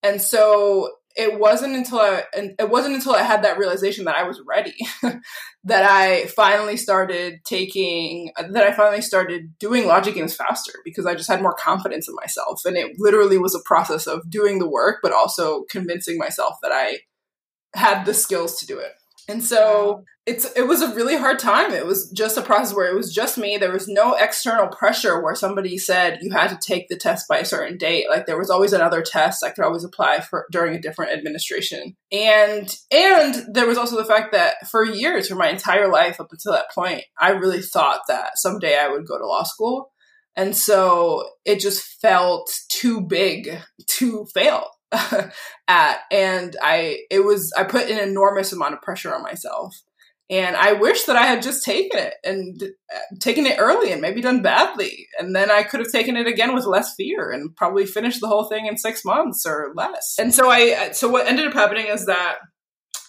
And 0.03 0.21
so 0.21 0.91
it 1.19 1.39
wasn't 1.39 1.75
until 1.75 1.99
I 1.99 2.23
it 2.33 2.71
wasn't 2.71 2.95
until 2.95 3.15
I 3.15 3.23
had 3.23 3.43
that 3.43 3.59
realization 3.59 4.05
that 4.05 4.15
I 4.15 4.23
was 4.23 4.41
ready 4.47 4.77
that 5.65 5.85
I 5.85 6.27
finally 6.27 6.77
started 6.77 7.41
taking 7.45 8.31
that 8.37 8.65
I 8.65 8.73
finally 8.73 9.03
started 9.03 9.59
doing 9.59 9.87
logic 9.87 10.15
games 10.15 10.37
faster 10.37 10.73
because 10.85 11.07
I 11.07 11.17
just 11.17 11.29
had 11.29 11.43
more 11.43 11.57
confidence 11.59 12.09
in 12.09 12.15
myself 12.15 12.65
and 12.65 12.77
it 12.77 12.93
literally 12.99 13.37
was 13.37 13.55
a 13.55 13.67
process 13.67 14.07
of 14.07 14.31
doing 14.31 14.61
the 14.61 14.69
work 14.69 15.01
but 15.03 15.13
also 15.13 15.65
convincing 15.69 16.19
myself 16.19 16.55
that 16.63 16.71
I 16.73 16.99
had 17.75 18.05
the 18.05 18.15
skills 18.15 18.59
to 18.61 18.67
do 18.67 18.79
it. 18.79 18.93
And 19.29 19.45
so 19.45 20.05
it's 20.25 20.51
it 20.57 20.67
was 20.67 20.83
a 20.83 20.95
really 20.95 21.17
hard 21.17 21.39
time. 21.39 21.73
It 21.73 21.87
was 21.87 22.11
just 22.11 22.39
a 22.39 22.43
process 22.43 22.75
where 22.75 22.91
it 22.91 22.95
was 22.95 23.15
just 23.15 23.37
me. 23.39 23.57
There 23.57 23.73
was 23.73 23.87
no 23.87 24.15
external 24.15 24.69
pressure 24.69 25.23
where 25.23 25.35
somebody 25.35 25.77
said 25.77 26.19
you 26.23 26.33
had 26.33 26.49
to 26.49 26.59
take 26.61 26.89
the 26.89 26.97
test 26.97 27.29
by 27.29 27.39
a 27.39 27.45
certain 27.45 27.77
date. 27.77 28.09
Like 28.09 28.27
there 28.27 28.39
was 28.39 28.51
always 28.51 28.73
another 28.73 29.03
test 29.03 29.45
I 29.45 29.51
could 29.51 29.65
always 29.65 29.85
apply 29.85 30.21
for 30.21 30.47
during 30.51 30.75
a 30.75 30.81
different 30.81 31.13
administration. 31.13 31.95
And 32.11 32.75
and 32.91 33.47
there 33.53 33.67
was 33.67 33.77
also 33.77 33.97
the 33.97 34.05
fact 34.05 34.33
that 34.33 34.69
for 34.71 34.85
years, 34.85 35.29
for 35.29 35.35
my 35.35 35.49
entire 35.49 35.91
life 35.91 36.21
up 36.21 36.29
until 36.31 36.53
that 36.53 36.71
point, 36.75 37.05
I 37.19 37.31
really 37.31 37.63
thought 37.63 38.01
that 38.09 38.39
someday 38.39 38.79
I 38.79 38.89
would 38.89 39.07
go 39.07 39.19
to 39.19 39.27
law 39.27 39.45
school. 39.45 39.93
And 40.37 40.55
so 40.57 41.29
it 41.45 41.59
just 41.59 41.83
felt 42.01 42.51
too 42.71 43.01
big 43.01 43.59
to 43.99 44.27
fail 44.33 44.67
at 45.69 45.99
and 46.11 46.57
i 46.63 46.99
it 47.11 47.21
was 47.25 47.53
i 47.57 47.65
put 47.65 47.91
an 47.91 47.99
enormous 47.99 48.53
amount 48.53 48.75
of 48.75 48.83
pressure 48.83 49.15
on 49.15 49.23
myself. 49.23 49.83
And 50.31 50.57
i 50.57 50.73
wish 50.73 51.05
that 51.05 51.17
i 51.17 51.23
had 51.23 51.43
just 51.43 51.65
taken 51.65 51.99
it 51.99 52.15
and 52.25 52.63
uh, 52.63 52.99
taken 53.21 53.47
it 53.47 53.59
early 53.59 53.93
and 53.93 54.01
maybe 54.01 54.21
done 54.21 54.43
badly. 54.43 55.07
And 55.19 55.37
then 55.37 55.51
i 55.51 55.63
could 55.63 55.81
have 55.81 55.93
taken 55.93 56.17
it 56.17 56.27
again 56.27 56.55
with 56.55 56.67
less 56.67 56.95
fear 56.97 57.31
and 57.31 57.55
probably 57.55 57.87
finished 57.87 58.21
the 58.21 58.29
whole 58.29 58.45
thing 58.45 58.67
in 58.67 58.79
six 58.79 59.05
months 59.05 59.45
or 59.47 59.73
less. 59.75 60.17
And 60.19 60.35
so 60.35 60.51
i 60.51 60.93
so 60.93 61.09
what 61.09 61.27
ended 61.27 61.47
up 61.47 61.55
happening 61.55 61.87
is 61.87 62.07
that 62.07 62.37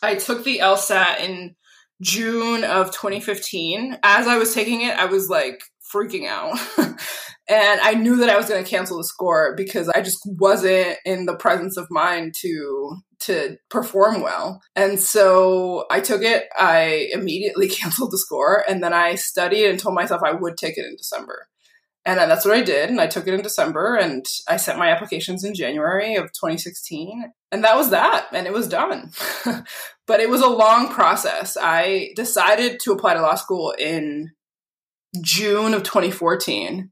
i 0.02 0.16
took 0.16 0.44
the 0.44 0.60
lsat 0.60 1.20
in 1.20 1.56
june 2.02 2.64
of 2.64 2.92
2015 2.92 3.98
as 4.04 4.28
i 4.28 4.38
was 4.38 4.54
taking 4.54 4.82
it 4.82 4.98
i 4.98 5.06
was 5.06 5.30
like 5.30 5.62
freaking 5.94 6.28
out 6.28 6.58
and 7.50 7.82
I 7.82 7.96
knew 7.96 8.18
that 8.18 8.30
I 8.30 8.38
was 8.38 8.48
going 8.48 8.64
to 8.64 8.70
cancel 8.70 8.98
the 8.98 9.04
score 9.04 9.56
because 9.58 9.90
I 9.90 10.02
just 10.02 10.20
wasn't 10.24 10.98
in 11.04 11.26
the 11.26 11.36
presence 11.36 11.78
of 11.78 11.88
mind 11.90 12.36
to 12.42 12.98
to 13.22 13.58
perform 13.70 14.22
well. 14.22 14.62
And 14.78 14.98
so 14.98 15.86
I 15.92 16.00
took 16.00 16.22
it, 16.22 16.46
I 16.58 17.10
immediately 17.12 17.68
canceled 17.70 18.12
the 18.12 18.18
score 18.18 18.64
and 18.70 18.82
then 18.84 18.94
I 18.94 19.16
studied 19.16 19.66
and 19.66 19.80
told 19.80 19.96
myself 19.96 20.22
I 20.24 20.32
would 20.32 20.58
take 20.58 20.78
it 20.78 20.86
in 20.86 20.96
December. 20.96 21.48
And 22.06 22.18
that's 22.18 22.46
what 22.46 22.56
I 22.56 22.62
did. 22.62 22.90
And 22.90 23.02
I 23.02 23.08
took 23.08 23.28
it 23.28 23.34
in 23.34 23.42
December 23.42 23.96
and 23.96 24.26
I 24.48 24.58
sent 24.58 24.80
my 24.80 24.90
applications 24.90 25.44
in 25.44 25.54
January 25.54 26.16
of 26.16 26.32
2016. 26.32 27.32
And 27.52 27.64
that 27.64 27.76
was 27.76 27.90
that. 27.90 28.28
And 28.32 28.48
it 28.48 28.54
was 28.54 28.70
done. 28.70 29.12
but 30.08 30.20
it 30.20 30.30
was 30.30 30.42
a 30.42 30.48
long 30.48 30.90
process. 30.90 31.58
I 31.62 32.12
decided 32.16 32.80
to 32.82 32.94
apply 32.94 33.16
to 33.16 33.22
law 33.22 33.36
school 33.36 33.76
in 33.78 34.32
June 35.22 35.74
of 35.74 35.84
2014 35.84 36.90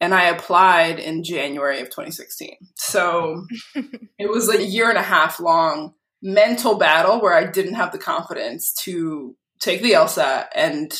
and 0.00 0.14
I 0.14 0.24
applied 0.24 0.98
in 0.98 1.24
January 1.24 1.80
of 1.80 1.90
2016. 1.90 2.56
So 2.74 3.46
it 4.18 4.30
was 4.30 4.48
a 4.48 4.64
year 4.64 4.88
and 4.88 4.98
a 4.98 5.02
half 5.02 5.40
long 5.40 5.94
mental 6.22 6.76
battle 6.76 7.20
where 7.20 7.34
I 7.34 7.50
didn't 7.50 7.74
have 7.74 7.92
the 7.92 7.98
confidence 7.98 8.72
to 8.84 9.36
take 9.60 9.82
the 9.82 9.92
LSAT. 9.92 10.46
And 10.54 10.98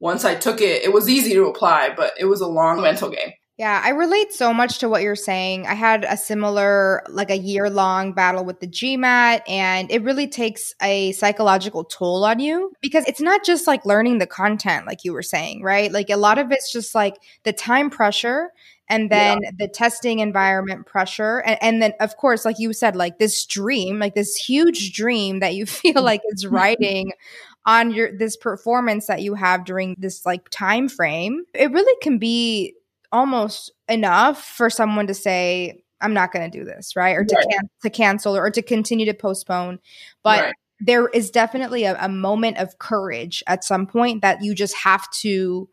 once 0.00 0.24
I 0.24 0.34
took 0.34 0.60
it, 0.60 0.82
it 0.82 0.92
was 0.92 1.08
easy 1.08 1.34
to 1.34 1.46
apply, 1.46 1.94
but 1.96 2.12
it 2.18 2.26
was 2.26 2.40
a 2.40 2.46
long 2.46 2.82
mental 2.82 3.10
game. 3.10 3.32
Yeah, 3.56 3.80
I 3.84 3.90
relate 3.90 4.32
so 4.32 4.52
much 4.52 4.78
to 4.78 4.88
what 4.88 5.02
you're 5.02 5.14
saying. 5.14 5.68
I 5.68 5.74
had 5.74 6.04
a 6.04 6.16
similar, 6.16 7.04
like 7.08 7.30
a 7.30 7.38
year 7.38 7.70
long 7.70 8.12
battle 8.12 8.44
with 8.44 8.58
the 8.58 8.66
GMAT, 8.66 9.42
and 9.46 9.88
it 9.92 10.02
really 10.02 10.26
takes 10.26 10.74
a 10.82 11.12
psychological 11.12 11.84
toll 11.84 12.24
on 12.24 12.40
you 12.40 12.72
because 12.82 13.04
it's 13.06 13.20
not 13.20 13.44
just 13.44 13.68
like 13.68 13.86
learning 13.86 14.18
the 14.18 14.26
content, 14.26 14.86
like 14.86 15.04
you 15.04 15.12
were 15.12 15.22
saying, 15.22 15.62
right? 15.62 15.92
Like 15.92 16.10
a 16.10 16.16
lot 16.16 16.38
of 16.38 16.50
it's 16.50 16.72
just 16.72 16.96
like 16.96 17.14
the 17.44 17.52
time 17.52 17.90
pressure 17.90 18.50
and 18.88 19.08
then 19.08 19.38
yeah. 19.42 19.50
the 19.56 19.68
testing 19.68 20.18
environment 20.18 20.86
pressure. 20.86 21.38
And, 21.38 21.58
and, 21.62 21.82
then, 21.82 21.94
of 22.00 22.16
course, 22.16 22.44
like 22.44 22.58
you 22.58 22.72
said, 22.72 22.96
like 22.96 23.18
this 23.18 23.46
dream, 23.46 24.00
like 24.00 24.16
this 24.16 24.34
huge 24.34 24.92
dream 24.92 25.38
that 25.40 25.54
you 25.54 25.64
feel 25.66 26.02
like 26.02 26.22
is 26.32 26.44
riding 26.48 27.12
on 27.66 27.90
your 27.90 28.16
this 28.16 28.36
performance 28.36 29.06
that 29.06 29.22
you 29.22 29.34
have 29.34 29.64
during 29.64 29.96
this 29.98 30.26
like 30.26 30.48
time 30.50 30.86
frame 30.86 31.44
it 31.54 31.70
really 31.72 31.96
can 32.02 32.18
be 32.18 32.74
almost 33.14 33.70
enough 33.88 34.44
for 34.44 34.68
someone 34.68 35.06
to 35.06 35.14
say, 35.14 35.84
I'm 36.00 36.12
not 36.12 36.32
going 36.32 36.50
to 36.50 36.58
do 36.58 36.64
this, 36.64 36.96
right? 36.96 37.16
Or 37.16 37.24
to, 37.24 37.34
right. 37.34 37.46
Can- 37.48 37.70
to 37.82 37.90
cancel 37.90 38.36
or 38.36 38.50
to 38.50 38.60
continue 38.60 39.06
to 39.06 39.14
postpone. 39.14 39.78
But 40.24 40.40
right. 40.40 40.54
there 40.80 41.08
is 41.08 41.30
definitely 41.30 41.84
a, 41.84 41.96
a 41.98 42.08
moment 42.08 42.58
of 42.58 42.78
courage 42.78 43.42
at 43.46 43.62
some 43.62 43.86
point 43.86 44.22
that 44.22 44.42
you 44.42 44.54
just 44.54 44.74
have 44.76 45.08
to, 45.20 45.68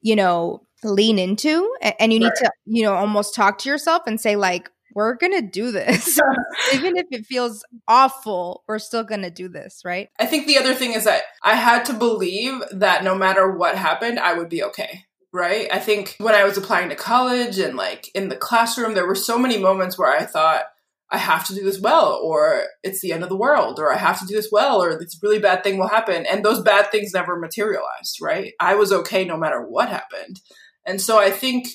you 0.00 0.16
know, 0.16 0.62
lean 0.82 1.18
into. 1.18 1.70
And 2.00 2.12
you 2.12 2.18
need 2.18 2.26
right. 2.26 2.36
to, 2.44 2.50
you 2.64 2.82
know, 2.82 2.94
almost 2.94 3.34
talk 3.34 3.58
to 3.58 3.68
yourself 3.68 4.02
and 4.06 4.18
say, 4.18 4.36
like, 4.36 4.70
we're 4.94 5.16
going 5.16 5.34
to 5.34 5.46
do 5.46 5.72
this. 5.72 6.18
Even 6.72 6.96
if 6.96 7.06
it 7.10 7.26
feels 7.26 7.62
awful, 7.86 8.64
we're 8.66 8.78
still 8.78 9.04
going 9.04 9.22
to 9.22 9.30
do 9.30 9.48
this, 9.50 9.82
right? 9.84 10.08
I 10.18 10.24
think 10.24 10.46
the 10.46 10.56
other 10.56 10.74
thing 10.74 10.94
is 10.94 11.04
that 11.04 11.24
I 11.42 11.56
had 11.56 11.84
to 11.84 11.92
believe 11.92 12.62
that 12.72 13.04
no 13.04 13.14
matter 13.14 13.50
what 13.50 13.76
happened, 13.76 14.18
I 14.18 14.32
would 14.32 14.48
be 14.48 14.62
okay 14.64 15.04
right? 15.32 15.68
I 15.72 15.78
think 15.78 16.16
when 16.18 16.34
I 16.34 16.44
was 16.44 16.56
applying 16.56 16.88
to 16.88 16.96
college 16.96 17.58
and 17.58 17.76
like 17.76 18.10
in 18.14 18.28
the 18.28 18.36
classroom, 18.36 18.94
there 18.94 19.06
were 19.06 19.14
so 19.14 19.38
many 19.38 19.58
moments 19.58 19.98
where 19.98 20.10
I 20.10 20.24
thought, 20.24 20.64
I 21.08 21.18
have 21.18 21.46
to 21.46 21.54
do 21.54 21.62
this 21.62 21.80
well, 21.80 22.20
or 22.20 22.64
it's 22.82 23.00
the 23.00 23.12
end 23.12 23.22
of 23.22 23.28
the 23.28 23.36
world, 23.36 23.78
or 23.78 23.92
I 23.92 23.96
have 23.96 24.18
to 24.18 24.26
do 24.26 24.34
this 24.34 24.48
well, 24.50 24.82
or 24.82 24.98
this 24.98 25.18
really 25.22 25.38
bad 25.38 25.62
thing 25.62 25.78
will 25.78 25.88
happen. 25.88 26.26
And 26.26 26.44
those 26.44 26.62
bad 26.62 26.90
things 26.90 27.14
never 27.14 27.38
materialized, 27.38 28.18
right? 28.20 28.54
I 28.58 28.74
was 28.74 28.92
okay 28.92 29.24
no 29.24 29.36
matter 29.36 29.62
what 29.62 29.88
happened. 29.88 30.40
And 30.84 31.00
so 31.00 31.18
I 31.18 31.30
think 31.30 31.68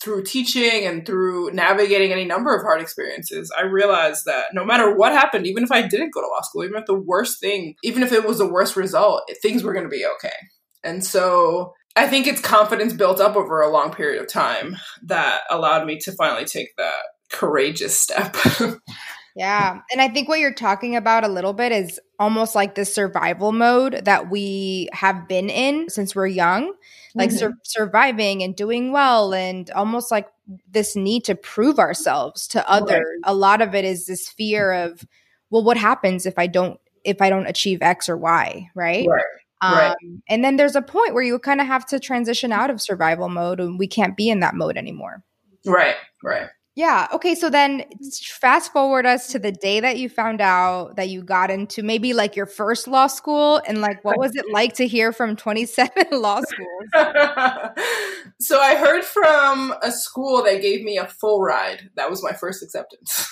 through 0.00 0.22
teaching 0.22 0.86
and 0.86 1.04
through 1.04 1.50
navigating 1.50 2.12
any 2.12 2.24
number 2.24 2.54
of 2.54 2.62
hard 2.62 2.80
experiences, 2.80 3.52
I 3.58 3.62
realized 3.62 4.26
that 4.26 4.54
no 4.54 4.64
matter 4.64 4.94
what 4.94 5.12
happened, 5.12 5.48
even 5.48 5.64
if 5.64 5.72
I 5.72 5.82
didn't 5.82 6.14
go 6.14 6.20
to 6.20 6.28
law 6.28 6.42
school, 6.42 6.62
even 6.62 6.76
if 6.76 6.86
the 6.86 6.94
worst 6.94 7.40
thing, 7.40 7.74
even 7.82 8.04
if 8.04 8.12
it 8.12 8.24
was 8.24 8.38
the 8.38 8.46
worst 8.46 8.76
result, 8.76 9.28
things 9.42 9.64
were 9.64 9.72
going 9.72 9.86
to 9.86 9.90
be 9.90 10.06
okay. 10.06 10.36
And 10.84 11.04
so 11.04 11.74
I 11.96 12.06
think 12.06 12.26
it's 12.26 12.40
confidence 12.40 12.92
built 12.92 13.20
up 13.20 13.36
over 13.36 13.60
a 13.60 13.70
long 13.70 13.92
period 13.92 14.20
of 14.20 14.28
time 14.28 14.76
that 15.02 15.40
allowed 15.50 15.86
me 15.86 15.98
to 15.98 16.12
finally 16.12 16.44
take 16.44 16.76
that 16.76 17.02
courageous 17.30 17.98
step. 17.98 18.36
yeah. 19.36 19.80
And 19.90 20.00
I 20.00 20.08
think 20.08 20.28
what 20.28 20.38
you're 20.38 20.54
talking 20.54 20.96
about 20.96 21.24
a 21.24 21.28
little 21.28 21.52
bit 21.52 21.72
is 21.72 22.00
almost 22.18 22.54
like 22.54 22.74
the 22.74 22.84
survival 22.84 23.52
mode 23.52 24.02
that 24.04 24.30
we 24.30 24.88
have 24.92 25.28
been 25.28 25.50
in 25.50 25.88
since 25.88 26.14
we're 26.14 26.26
young, 26.26 26.72
like 27.14 27.30
mm-hmm. 27.30 27.38
sur- 27.38 27.58
surviving 27.64 28.42
and 28.42 28.54
doing 28.54 28.92
well, 28.92 29.34
and 29.34 29.70
almost 29.70 30.10
like 30.10 30.28
this 30.70 30.96
need 30.96 31.24
to 31.24 31.34
prove 31.34 31.78
ourselves 31.78 32.48
to 32.48 32.68
others. 32.68 32.98
Right. 32.98 33.20
A 33.24 33.34
lot 33.34 33.60
of 33.60 33.74
it 33.74 33.84
is 33.84 34.06
this 34.06 34.28
fear 34.28 34.72
of, 34.72 35.04
well, 35.50 35.64
what 35.64 35.76
happens 35.76 36.26
if 36.26 36.38
I 36.38 36.46
don't 36.46 36.80
if 37.04 37.22
I 37.22 37.30
don't 37.30 37.46
achieve 37.46 37.78
X 37.80 38.08
or 38.08 38.16
Y, 38.16 38.70
right? 38.74 39.06
right. 39.08 39.24
Um, 39.60 39.74
right. 39.74 39.96
And 40.28 40.44
then 40.44 40.56
there's 40.56 40.76
a 40.76 40.82
point 40.82 41.14
where 41.14 41.22
you 41.22 41.38
kind 41.38 41.60
of 41.60 41.66
have 41.66 41.84
to 41.86 41.98
transition 41.98 42.52
out 42.52 42.70
of 42.70 42.80
survival 42.80 43.28
mode 43.28 43.60
and 43.60 43.78
we 43.78 43.86
can't 43.86 44.16
be 44.16 44.30
in 44.30 44.40
that 44.40 44.54
mode 44.54 44.76
anymore. 44.76 45.22
Right, 45.66 45.96
right. 46.22 46.48
Yeah. 46.78 47.08
Okay. 47.12 47.34
So 47.34 47.50
then 47.50 47.80
mm-hmm. 47.80 48.08
fast 48.40 48.72
forward 48.72 49.04
us 49.04 49.26
to 49.32 49.40
the 49.40 49.50
day 49.50 49.80
that 49.80 49.98
you 49.98 50.08
found 50.08 50.40
out 50.40 50.94
that 50.94 51.08
you 51.08 51.22
got 51.22 51.50
into 51.50 51.82
maybe 51.82 52.12
like 52.12 52.36
your 52.36 52.46
first 52.46 52.86
law 52.86 53.08
school 53.08 53.60
and 53.66 53.80
like 53.80 54.04
what 54.04 54.16
was 54.16 54.36
it 54.36 54.44
like 54.52 54.74
to 54.74 54.86
hear 54.86 55.12
from 55.12 55.34
27 55.34 55.90
law 56.12 56.40
schools? 56.40 56.88
so 58.40 58.60
I 58.60 58.76
heard 58.76 59.02
from 59.02 59.74
a 59.82 59.90
school 59.90 60.44
that 60.44 60.62
gave 60.62 60.84
me 60.84 60.98
a 60.98 61.08
full 61.08 61.42
ride. 61.42 61.90
That 61.96 62.10
was 62.10 62.22
my 62.22 62.32
first 62.32 62.62
acceptance. 62.62 63.28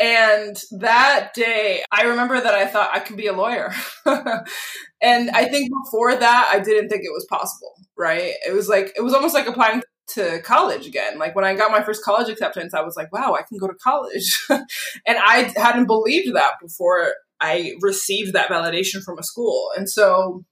and 0.00 0.62
that 0.78 1.32
day, 1.34 1.84
I 1.92 2.04
remember 2.04 2.40
that 2.40 2.54
I 2.54 2.66
thought 2.68 2.88
I 2.94 3.00
could 3.00 3.18
be 3.18 3.26
a 3.26 3.34
lawyer. 3.34 3.70
and 4.06 5.28
I 5.28 5.44
think 5.44 5.70
before 5.84 6.16
that, 6.16 6.50
I 6.50 6.58
didn't 6.60 6.88
think 6.88 7.02
it 7.04 7.12
was 7.12 7.26
possible, 7.28 7.74
right? 7.98 8.32
It 8.46 8.54
was 8.54 8.66
like, 8.66 8.94
it 8.96 9.02
was 9.02 9.12
almost 9.12 9.34
like 9.34 9.46
applying 9.46 9.82
to 10.14 10.40
college 10.42 10.86
again. 10.86 11.18
Like 11.18 11.34
when 11.34 11.44
I 11.44 11.54
got 11.54 11.70
my 11.70 11.82
first 11.82 12.04
college 12.04 12.28
acceptance, 12.28 12.74
I 12.74 12.82
was 12.82 12.96
like, 12.96 13.12
wow, 13.12 13.36
I 13.38 13.42
can 13.42 13.58
go 13.58 13.66
to 13.66 13.74
college. 13.74 14.38
and 14.50 14.66
I 15.06 15.52
hadn't 15.56 15.86
believed 15.86 16.34
that 16.34 16.54
before 16.60 17.14
I 17.40 17.74
received 17.80 18.34
that 18.34 18.48
validation 18.48 19.02
from 19.02 19.18
a 19.18 19.22
school. 19.22 19.70
And 19.76 19.88
so 19.88 20.44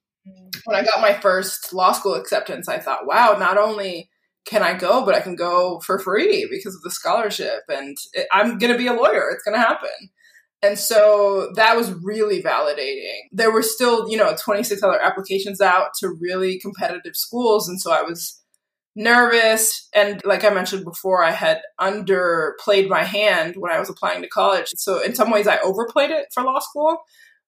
when 0.64 0.76
I 0.76 0.84
got 0.84 1.00
my 1.00 1.14
first 1.14 1.72
law 1.72 1.92
school 1.92 2.14
acceptance, 2.14 2.68
I 2.68 2.78
thought, 2.78 3.06
wow, 3.06 3.36
not 3.38 3.58
only 3.58 4.10
can 4.44 4.62
I 4.62 4.74
go, 4.74 5.04
but 5.04 5.14
I 5.14 5.20
can 5.20 5.36
go 5.36 5.80
for 5.80 5.98
free 5.98 6.46
because 6.50 6.74
of 6.74 6.82
the 6.82 6.90
scholarship. 6.90 7.60
And 7.68 7.96
it, 8.14 8.26
I'm 8.32 8.58
going 8.58 8.72
to 8.72 8.78
be 8.78 8.86
a 8.86 8.94
lawyer. 8.94 9.30
It's 9.30 9.44
going 9.44 9.58
to 9.58 9.66
happen. 9.66 10.10
And 10.62 10.78
so 10.78 11.52
that 11.54 11.76
was 11.76 11.92
really 12.02 12.42
validating. 12.42 13.28
There 13.30 13.52
were 13.52 13.62
still, 13.62 14.10
you 14.10 14.16
know, 14.16 14.34
26 14.42 14.82
other 14.82 15.00
applications 15.00 15.60
out 15.60 15.90
to 16.00 16.16
really 16.20 16.58
competitive 16.58 17.14
schools. 17.14 17.68
And 17.68 17.80
so 17.80 17.92
I 17.92 18.02
was 18.02 18.38
nervous. 18.98 19.88
And 19.94 20.20
like 20.24 20.44
I 20.44 20.50
mentioned 20.50 20.84
before, 20.84 21.22
I 21.22 21.30
had 21.30 21.62
underplayed 21.80 22.88
my 22.88 23.04
hand 23.04 23.54
when 23.56 23.72
I 23.72 23.78
was 23.78 23.88
applying 23.88 24.22
to 24.22 24.28
college. 24.28 24.66
So 24.76 25.00
in 25.00 25.14
some 25.14 25.30
ways, 25.30 25.46
I 25.46 25.58
overplayed 25.58 26.11
it 26.11 26.26
for 26.34 26.42
law 26.42 26.58
school. 26.58 26.98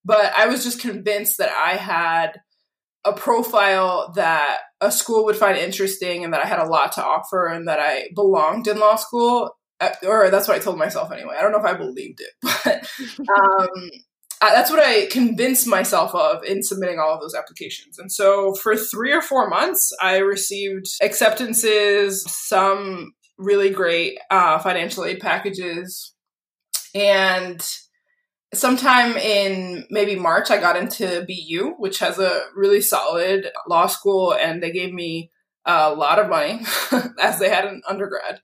But 0.04 0.32
I 0.36 0.46
was 0.46 0.64
just 0.64 0.80
convinced 0.80 1.38
that 1.38 1.50
I 1.50 1.72
had 1.72 2.40
a 3.04 3.12
profile 3.12 4.12
that 4.14 4.60
a 4.80 4.92
school 4.92 5.24
would 5.24 5.36
find 5.36 5.58
interesting 5.58 6.24
and 6.24 6.32
that 6.32 6.44
I 6.44 6.48
had 6.48 6.60
a 6.60 6.68
lot 6.68 6.92
to 6.92 7.04
offer 7.04 7.48
and 7.48 7.66
that 7.66 7.80
I 7.80 8.10
belonged 8.14 8.68
in 8.68 8.78
law 8.78 8.96
school. 8.96 9.56
Uh, 9.80 9.90
or 10.06 10.30
that's 10.30 10.46
what 10.46 10.56
I 10.56 10.60
told 10.60 10.78
myself 10.78 11.10
anyway. 11.10 11.34
I 11.36 11.42
don't 11.42 11.52
know 11.52 11.58
if 11.58 11.64
I 11.64 11.74
believed 11.74 12.20
it, 12.20 12.32
but 12.64 12.86
um, 13.28 13.90
that's 14.40 14.70
what 14.70 14.82
I 14.82 15.06
convinced 15.06 15.66
myself 15.66 16.14
of 16.14 16.42
in 16.44 16.62
submitting 16.62 16.98
all 16.98 17.14
of 17.14 17.20
those 17.20 17.34
applications. 17.34 17.98
And 17.98 18.10
so 18.10 18.54
for 18.54 18.74
three 18.74 19.12
or 19.12 19.20
four 19.20 19.48
months, 19.48 19.92
I 20.00 20.18
received 20.18 20.86
acceptances, 21.02 22.24
some 22.28 23.12
really 23.36 23.70
great 23.70 24.18
uh, 24.30 24.58
financial 24.58 25.04
aid 25.04 25.20
packages. 25.20 26.14
And 26.94 27.62
sometime 28.54 29.16
in 29.16 29.86
maybe 29.90 30.16
March, 30.16 30.50
I 30.50 30.58
got 30.58 30.76
into 30.76 31.26
BU, 31.26 31.74
which 31.78 31.98
has 31.98 32.18
a 32.18 32.44
really 32.54 32.80
solid 32.80 33.50
law 33.68 33.86
school, 33.86 34.34
and 34.34 34.62
they 34.62 34.72
gave 34.72 34.92
me 34.92 35.30
a 35.66 35.92
lot 35.92 36.18
of 36.18 36.28
money 36.28 36.60
as 37.20 37.38
they 37.38 37.48
had 37.48 37.66
an 37.66 37.82
undergrad. 37.88 38.40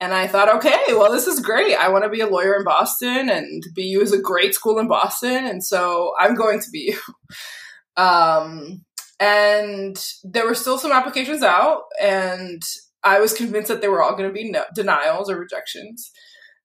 And 0.00 0.12
I 0.12 0.26
thought, 0.26 0.54
okay, 0.56 0.76
well, 0.88 1.10
this 1.10 1.26
is 1.26 1.40
great. 1.40 1.74
I 1.74 1.88
want 1.88 2.04
to 2.04 2.10
be 2.10 2.20
a 2.20 2.28
lawyer 2.28 2.54
in 2.56 2.64
Boston, 2.64 3.30
and 3.30 3.62
BU 3.74 4.00
is 4.02 4.12
a 4.12 4.20
great 4.20 4.54
school 4.54 4.78
in 4.78 4.88
Boston, 4.88 5.46
and 5.46 5.64
so 5.64 6.12
I'm 6.20 6.34
going 6.34 6.60
to 6.60 6.70
BU. 6.72 6.98
Um, 7.98 8.84
and 9.18 9.96
there 10.22 10.44
were 10.44 10.54
still 10.54 10.76
some 10.76 10.92
applications 10.92 11.42
out, 11.42 11.84
and 11.98 12.62
I 13.02 13.20
was 13.20 13.32
convinced 13.32 13.68
that 13.68 13.80
they 13.80 13.88
were 13.88 14.02
all 14.02 14.16
going 14.16 14.28
to 14.28 14.34
be 14.34 14.50
no- 14.50 14.66
denials 14.74 15.30
or 15.30 15.38
rejections. 15.38 16.10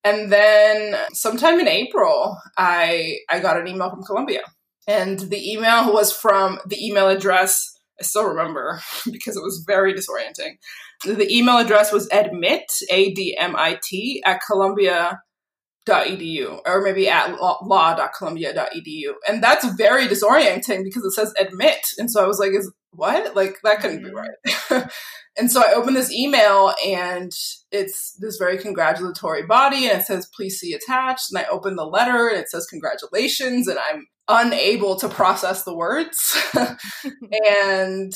And 0.04 0.32
then 0.32 0.98
sometime 1.14 1.60
in 1.60 1.68
April, 1.68 2.38
I 2.58 3.20
I 3.30 3.40
got 3.40 3.60
an 3.60 3.68
email 3.68 3.90
from 3.90 4.04
Columbia, 4.04 4.42
and 4.88 5.20
the 5.20 5.54
email 5.54 5.94
was 5.94 6.12
from 6.12 6.60
the 6.68 6.86
email 6.86 7.08
address 7.08 7.78
I 8.02 8.04
still 8.04 8.26
remember 8.26 8.82
because 9.12 9.38
it 9.38 9.44
was 9.44 9.64
very 9.68 9.94
disorienting. 9.94 10.58
The 11.06 11.32
email 11.32 11.60
address 11.60 11.92
was 11.92 12.10
admit, 12.12 12.64
A 12.90 13.14
D 13.14 13.38
M 13.40 13.56
I 13.56 13.80
T, 13.84 14.24
at 14.26 14.42
columbia.edu, 14.46 16.62
or 16.66 16.82
maybe 16.82 17.08
at 17.08 17.40
law.columbia.edu. 17.40 19.14
And 19.28 19.44
that's 19.44 19.72
very 19.74 20.08
disorienting 20.08 20.84
because 20.84 21.06
it 21.06 21.12
says 21.12 21.32
admit. 21.40 21.78
And 22.00 22.10
so 22.10 22.24
I 22.24 22.28
was 22.28 22.40
like, 22.40 22.54
is 22.54 22.72
what? 22.92 23.36
Like, 23.36 23.58
that 23.64 23.82
couldn't 23.82 24.04
be 24.04 24.10
mm-hmm. 24.10 24.74
right. 24.74 24.90
and 25.38 25.52
so 25.52 25.62
I 25.62 25.74
opened 25.74 25.96
this 25.96 26.12
email 26.12 26.74
and 26.86 27.32
it's 27.72 28.18
this 28.20 28.38
very 28.38 28.58
congratulatory 28.58 29.44
body 29.44 29.88
and 29.88 30.02
it 30.02 30.06
says, 30.06 30.30
please 30.36 30.60
see 30.60 30.74
attached. 30.74 31.32
And 31.32 31.40
I 31.40 31.46
open 31.50 31.76
the 31.76 31.86
letter 31.86 32.30
and 32.30 32.40
it 32.40 32.50
says, 32.50 32.68
congratulations. 32.68 33.68
And 33.68 33.80
I'm 33.80 34.08
unable 34.28 34.96
to 34.98 35.10
process 35.10 35.64
the 35.64 35.76
words. 35.76 36.36
and 36.56 36.78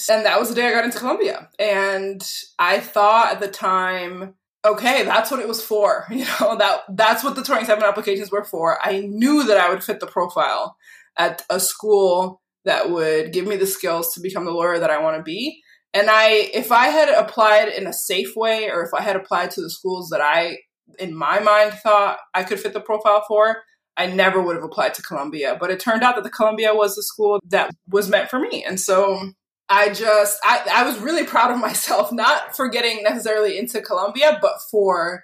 and 0.10 0.26
that 0.26 0.40
was 0.40 0.50
the 0.50 0.56
day 0.56 0.68
I 0.68 0.72
got 0.72 0.86
into 0.86 1.00
Columbia. 1.00 1.50
And 1.60 2.24
I 2.60 2.80
thought 2.80 3.34
at 3.34 3.40
the 3.40 3.48
time, 3.48 4.36
okay, 4.66 5.04
that's 5.04 5.32
what 5.32 5.40
it 5.40 5.48
was 5.48 5.64
for. 5.64 6.06
You 6.12 6.26
know, 6.40 6.58
that 6.58 6.82
that's 6.90 7.24
what 7.24 7.36
the 7.36 7.44
27 7.44 7.84
applications 7.84 8.32
were 8.32 8.44
for. 8.44 8.80
I 8.82 9.02
knew 9.02 9.44
that 9.46 9.58
I 9.58 9.70
would 9.70 9.84
fit 9.84 10.00
the 10.00 10.08
profile 10.08 10.76
at 11.18 11.44
a 11.50 11.60
school 11.60 12.42
that 12.66 12.90
would 12.90 13.32
give 13.32 13.46
me 13.46 13.56
the 13.56 13.68
skills 13.68 14.14
to 14.14 14.22
become 14.22 14.46
the 14.46 14.52
lawyer 14.52 14.80
that 14.80 14.90
I 14.90 15.02
want 15.02 15.18
to 15.18 15.24
be. 15.24 15.62
And 15.94 16.10
I 16.10 16.50
if 16.54 16.72
I 16.72 16.88
had 16.88 17.10
applied 17.10 17.70
in 17.70 17.88
a 17.88 17.94
safe 17.94 18.36
way 18.36 18.70
or 18.70 18.84
if 18.84 18.94
I 18.94 19.02
had 19.02 19.16
applied 19.16 19.52
to 19.52 19.62
the 19.62 19.70
schools 19.70 20.10
that 20.10 20.22
I 20.22 20.58
in 21.00 21.16
my 21.16 21.40
mind 21.40 21.74
thought 21.74 22.20
I 22.34 22.44
could 22.44 22.60
fit 22.60 22.74
the 22.74 22.82
profile 22.82 23.24
for, 23.28 23.64
I 23.98 24.08
never 24.08 24.42
would 24.42 24.56
have 24.56 24.66
applied 24.66 24.94
to 24.96 25.02
Columbia. 25.02 25.58
But 25.60 25.72
it 25.72 25.80
turned 25.80 26.04
out 26.04 26.16
that 26.16 26.24
the 26.24 26.30
Columbia 26.30 26.74
was 26.74 26.96
the 26.96 27.04
school 27.04 27.40
that 27.50 27.72
was 27.90 28.10
meant 28.10 28.30
for 28.30 28.40
me. 28.40 28.64
And 28.64 28.80
so 28.80 29.32
I 29.70 29.94
just, 29.94 30.40
I, 30.44 30.68
I 30.72 30.84
was 30.84 31.00
really 31.00 31.26
proud 31.26 31.52
of 31.52 31.58
myself, 31.60 32.12
not 32.12 32.56
for 32.56 32.68
getting 32.68 33.04
necessarily 33.04 33.58
into 33.58 33.82
Columbia, 33.82 34.38
but 34.42 34.56
for 34.70 35.24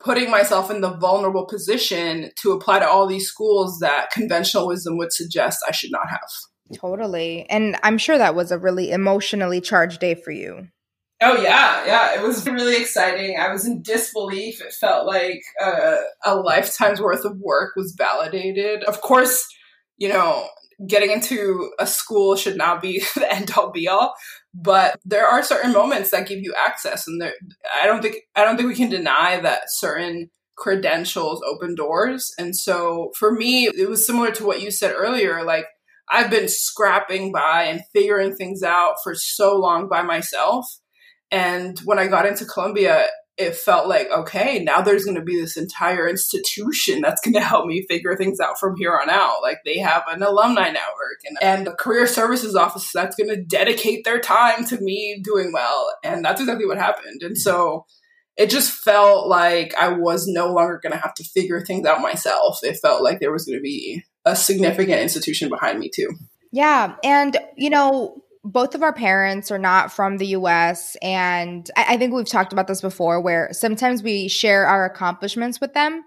putting 0.00 0.30
myself 0.30 0.70
in 0.70 0.80
the 0.80 0.90
vulnerable 0.90 1.46
position 1.46 2.30
to 2.42 2.52
apply 2.52 2.80
to 2.80 2.88
all 2.88 3.06
these 3.06 3.28
schools 3.28 3.78
that 3.78 4.10
conventional 4.10 4.66
wisdom 4.66 4.98
would 4.98 5.12
suggest 5.12 5.64
I 5.66 5.72
should 5.72 5.92
not 5.92 6.08
have. 6.08 6.28
Totally. 6.74 7.46
And 7.48 7.76
I'm 7.82 7.98
sure 7.98 8.18
that 8.18 8.34
was 8.34 8.50
a 8.50 8.58
really 8.58 8.90
emotionally 8.90 9.60
charged 9.60 10.00
day 10.00 10.14
for 10.14 10.32
you. 10.32 10.68
Oh 11.22 11.40
yeah, 11.40 11.86
yeah. 11.86 12.14
It 12.16 12.22
was 12.22 12.44
really 12.46 12.76
exciting. 12.76 13.38
I 13.38 13.52
was 13.52 13.64
in 13.64 13.82
disbelief. 13.82 14.60
It 14.60 14.72
felt 14.72 15.06
like 15.06 15.42
a, 15.60 15.98
a 16.24 16.34
lifetime's 16.34 17.00
worth 17.00 17.24
of 17.24 17.38
work 17.38 17.74
was 17.76 17.94
validated. 17.96 18.82
Of 18.84 19.00
course, 19.02 19.46
you 19.98 20.08
know, 20.08 20.48
getting 20.88 21.12
into 21.12 21.70
a 21.78 21.86
school 21.86 22.34
should 22.34 22.56
not 22.56 22.82
be 22.82 23.04
the 23.14 23.32
end 23.32 23.52
all 23.56 23.70
be 23.70 23.86
all, 23.86 24.14
but 24.52 24.98
there 25.04 25.26
are 25.26 25.44
certain 25.44 25.72
moments 25.72 26.10
that 26.10 26.26
give 26.26 26.40
you 26.40 26.54
access, 26.58 27.06
and 27.06 27.20
there, 27.22 27.34
I 27.80 27.86
don't 27.86 28.02
think 28.02 28.16
I 28.34 28.44
don't 28.44 28.56
think 28.56 28.68
we 28.68 28.74
can 28.74 28.90
deny 28.90 29.38
that 29.40 29.62
certain 29.68 30.28
credentials 30.58 31.40
open 31.48 31.74
doors. 31.76 32.32
And 32.38 32.56
so 32.56 33.10
for 33.18 33.32
me, 33.32 33.66
it 33.68 33.88
was 33.88 34.06
similar 34.06 34.32
to 34.32 34.44
what 34.46 34.60
you 34.60 34.70
said 34.70 34.92
earlier. 34.96 35.44
Like 35.44 35.66
I've 36.10 36.30
been 36.30 36.48
scrapping 36.48 37.32
by 37.32 37.64
and 37.64 37.80
figuring 37.92 38.34
things 38.34 38.62
out 38.62 38.96
for 39.04 39.14
so 39.14 39.56
long 39.56 39.88
by 39.88 40.02
myself 40.02 40.66
and 41.32 41.78
when 41.80 41.98
I 41.98 42.06
got 42.06 42.26
into 42.26 42.44
Columbia, 42.44 43.06
it 43.38 43.56
felt 43.56 43.88
like, 43.88 44.10
okay, 44.10 44.62
now 44.62 44.82
there's 44.82 45.06
going 45.06 45.16
to 45.16 45.24
be 45.24 45.40
this 45.40 45.56
entire 45.56 46.06
institution 46.06 47.00
that's 47.00 47.22
going 47.22 47.32
to 47.34 47.40
help 47.40 47.66
me 47.66 47.86
figure 47.88 48.14
things 48.16 48.38
out 48.38 48.60
from 48.60 48.76
here 48.76 48.96
on 48.96 49.08
out. 49.08 49.42
Like 49.42 49.58
they 49.64 49.78
have 49.78 50.04
an 50.08 50.22
alumni 50.22 50.66
network 50.66 51.20
and, 51.24 51.38
and 51.42 51.68
a 51.68 51.74
career 51.74 52.06
services 52.06 52.54
office 52.54 52.90
that's 52.92 53.16
going 53.16 53.30
to 53.30 53.42
dedicate 53.42 54.04
their 54.04 54.20
time 54.20 54.66
to 54.66 54.78
me 54.78 55.20
doing 55.24 55.52
well. 55.52 55.92
And 56.04 56.24
that's 56.24 56.40
exactly 56.40 56.66
what 56.66 56.78
happened. 56.78 57.22
And 57.22 57.38
so 57.38 57.86
it 58.36 58.50
just 58.50 58.70
felt 58.70 59.26
like 59.26 59.74
I 59.74 59.88
was 59.88 60.26
no 60.26 60.52
longer 60.52 60.80
going 60.82 60.92
to 60.92 61.02
have 61.02 61.14
to 61.14 61.24
figure 61.24 61.64
things 61.64 61.86
out 61.86 62.02
myself. 62.02 62.58
It 62.62 62.78
felt 62.80 63.02
like 63.02 63.20
there 63.20 63.32
was 63.32 63.46
going 63.46 63.58
to 63.58 63.62
be 63.62 64.04
a 64.26 64.36
significant 64.36 65.00
institution 65.00 65.48
behind 65.48 65.78
me 65.78 65.90
too. 65.94 66.10
Yeah. 66.50 66.96
And, 67.02 67.38
you 67.56 67.70
know, 67.70 68.21
both 68.44 68.74
of 68.74 68.82
our 68.82 68.92
parents 68.92 69.50
are 69.50 69.58
not 69.58 69.92
from 69.92 70.18
the 70.18 70.28
US. 70.28 70.96
And 71.00 71.70
I, 71.76 71.94
I, 71.94 71.96
think 71.96 72.12
we've 72.12 72.26
talked 72.26 72.52
about 72.52 72.66
this 72.66 72.80
before 72.80 73.20
where 73.20 73.48
sometimes 73.52 74.02
we 74.02 74.28
share 74.28 74.66
our 74.66 74.84
accomplishments 74.84 75.60
with 75.60 75.74
them 75.74 76.02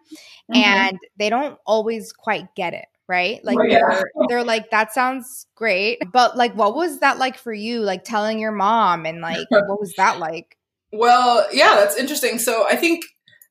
mm-hmm. 0.52 0.56
and 0.56 1.00
they 1.18 1.30
don't 1.30 1.58
always 1.66 2.12
quite 2.12 2.54
get 2.56 2.74
it. 2.74 2.86
Right? 3.08 3.46
Like, 3.46 3.60
oh, 3.60 3.64
yeah. 3.64 3.88
they're, 3.88 4.12
they're 4.28 4.44
like, 4.44 4.72
that 4.72 4.92
sounds 4.92 5.46
great. 5.54 6.00
But, 6.12 6.36
like, 6.36 6.56
what 6.56 6.76
was 6.76 7.02
that 7.02 7.20
like 7.20 7.38
for 7.38 7.54
you? 7.54 7.82
Like, 7.82 8.04
telling 8.04 8.40
your 8.40 8.52
mom 8.52 9.06
and, 9.06 9.22
like, 9.22 9.46
what 9.52 9.80
was 9.80 9.94
that 9.98 10.20
like? 10.20 10.58
Well, 10.92 11.46
yeah, 11.52 11.76
that's 11.76 11.98
interesting. 11.98 12.40
So, 12.40 12.66
I 12.68 12.78
think 12.78 13.04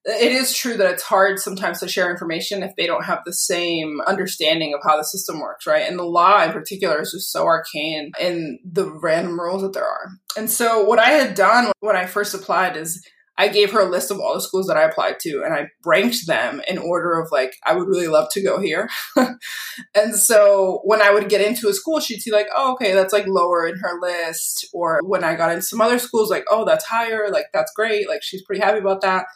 it 0.05 0.33
is 0.33 0.57
true 0.57 0.77
that 0.77 0.91
it's 0.91 1.03
hard 1.03 1.39
sometimes 1.39 1.81
to 1.81 1.89
share 1.89 2.11
information 2.11 2.63
if 2.63 2.77
they 2.77 2.87
don't 2.87 3.05
have 3.05 3.21
the 3.25 3.33
same 3.33 4.01
understanding 4.07 4.75
of 4.75 4.81
how 4.83 4.97
the 4.97 5.05
system 5.05 5.41
works, 5.41 5.67
right? 5.67 5.89
And 5.89 5.99
the 5.99 6.05
law 6.05 6.43
in 6.43 6.53
particular 6.53 7.01
is 7.01 7.13
just 7.13 7.33
so 7.33 7.47
arcane 7.47 8.13
in 8.21 8.59
the 8.65 8.91
random 8.91 9.41
rules 9.41 9.63
that 9.63 9.73
there 9.73 9.87
are. 9.87 10.11
And 10.37 10.51
so 10.51 10.85
what 10.85 10.99
I 10.99 11.11
had 11.11 11.35
done 11.35 11.73
when 11.81 11.97
I 11.97 12.05
first 12.05 12.35
applied 12.35 12.77
is 12.77 13.03
I 13.37 13.49
gave 13.49 13.73
her 13.73 13.81
a 13.81 13.91
list 13.91 14.11
of 14.11 14.21
all 14.21 14.35
the 14.35 14.41
schools 14.41 14.69
that 14.69 14.77
I 14.77 14.85
applied 14.85 15.19
to 15.23 15.43
and 15.45 15.53
I 15.53 15.69
ranked 15.85 16.27
them 16.27 16.61
in 16.69 16.79
order 16.79 17.19
of 17.19 17.33
like, 17.33 17.55
I 17.65 17.75
would 17.75 17.89
really 17.89 18.07
love 18.07 18.29
to 18.33 18.43
go 18.43 18.61
here. 18.61 18.89
and 19.95 20.15
so 20.15 20.83
when 20.85 21.03
I 21.03 21.11
would 21.11 21.29
get 21.29 21.41
into 21.41 21.69
a 21.69 21.73
school, 21.73 21.99
she'd 21.99 22.21
see 22.21 22.31
like, 22.31 22.47
oh, 22.55 22.75
okay, 22.75 22.93
that's 22.93 23.13
like 23.13 23.27
lower 23.27 23.67
in 23.67 23.77
her 23.79 23.99
list. 24.01 24.69
Or 24.73 25.01
when 25.03 25.25
I 25.25 25.35
got 25.35 25.51
into 25.51 25.63
some 25.63 25.81
other 25.81 25.99
schools, 25.99 26.31
like, 26.31 26.45
oh, 26.49 26.65
that's 26.65 26.85
higher. 26.85 27.29
Like, 27.29 27.47
that's 27.53 27.73
great. 27.75 28.09
Like, 28.09 28.23
she's 28.23 28.45
pretty 28.45 28.63
happy 28.63 28.79
about 28.79 29.01
that. 29.01 29.27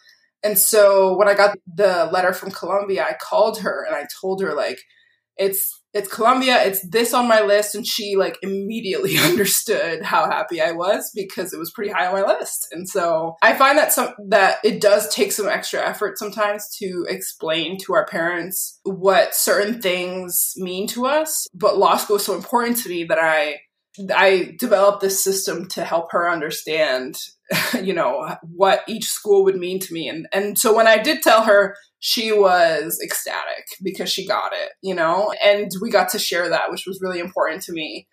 And 0.42 0.58
so 0.58 1.16
when 1.16 1.28
I 1.28 1.34
got 1.34 1.56
the 1.72 2.08
letter 2.12 2.32
from 2.32 2.50
Columbia, 2.50 3.04
I 3.04 3.16
called 3.20 3.60
her 3.60 3.84
and 3.84 3.94
I 3.94 4.06
told 4.20 4.42
her 4.42 4.54
like 4.54 4.78
it's 5.36 5.74
it's 5.94 6.12
Columbia, 6.12 6.62
it's 6.64 6.86
this 6.86 7.14
on 7.14 7.26
my 7.26 7.40
list. 7.40 7.74
And 7.74 7.86
she 7.86 8.16
like 8.16 8.36
immediately 8.42 9.16
understood 9.18 10.02
how 10.02 10.26
happy 10.26 10.60
I 10.60 10.72
was 10.72 11.10
because 11.14 11.52
it 11.52 11.58
was 11.58 11.70
pretty 11.70 11.90
high 11.90 12.06
on 12.06 12.20
my 12.20 12.26
list. 12.26 12.68
And 12.72 12.88
so 12.88 13.36
I 13.42 13.54
find 13.54 13.78
that 13.78 13.92
some 13.92 14.14
that 14.28 14.58
it 14.64 14.80
does 14.80 15.12
take 15.14 15.32
some 15.32 15.48
extra 15.48 15.86
effort 15.86 16.18
sometimes 16.18 16.68
to 16.78 17.06
explain 17.08 17.78
to 17.84 17.94
our 17.94 18.06
parents 18.06 18.80
what 18.84 19.34
certain 19.34 19.80
things 19.80 20.52
mean 20.56 20.86
to 20.88 21.06
us, 21.06 21.46
but 21.54 21.78
law 21.78 21.96
school 21.96 22.16
is 22.16 22.24
so 22.24 22.34
important 22.34 22.76
to 22.78 22.88
me 22.88 23.04
that 23.04 23.18
I 23.18 23.60
I 24.14 24.54
developed 24.58 25.00
this 25.00 25.22
system 25.22 25.68
to 25.68 25.84
help 25.84 26.12
her 26.12 26.30
understand, 26.30 27.16
you 27.82 27.94
know, 27.94 28.36
what 28.42 28.82
each 28.88 29.06
school 29.06 29.44
would 29.44 29.56
mean 29.56 29.80
to 29.80 29.92
me. 29.92 30.08
And 30.08 30.26
and 30.32 30.58
so 30.58 30.74
when 30.74 30.86
I 30.86 30.98
did 30.98 31.22
tell 31.22 31.44
her, 31.44 31.76
she 32.00 32.32
was 32.32 33.00
ecstatic 33.02 33.66
because 33.82 34.10
she 34.10 34.26
got 34.26 34.52
it, 34.52 34.70
you 34.82 34.94
know, 34.94 35.32
and 35.44 35.70
we 35.80 35.90
got 35.90 36.10
to 36.10 36.18
share 36.18 36.48
that, 36.48 36.70
which 36.70 36.86
was 36.86 37.00
really 37.02 37.18
important 37.18 37.62
to 37.64 37.72
me. 37.72 38.06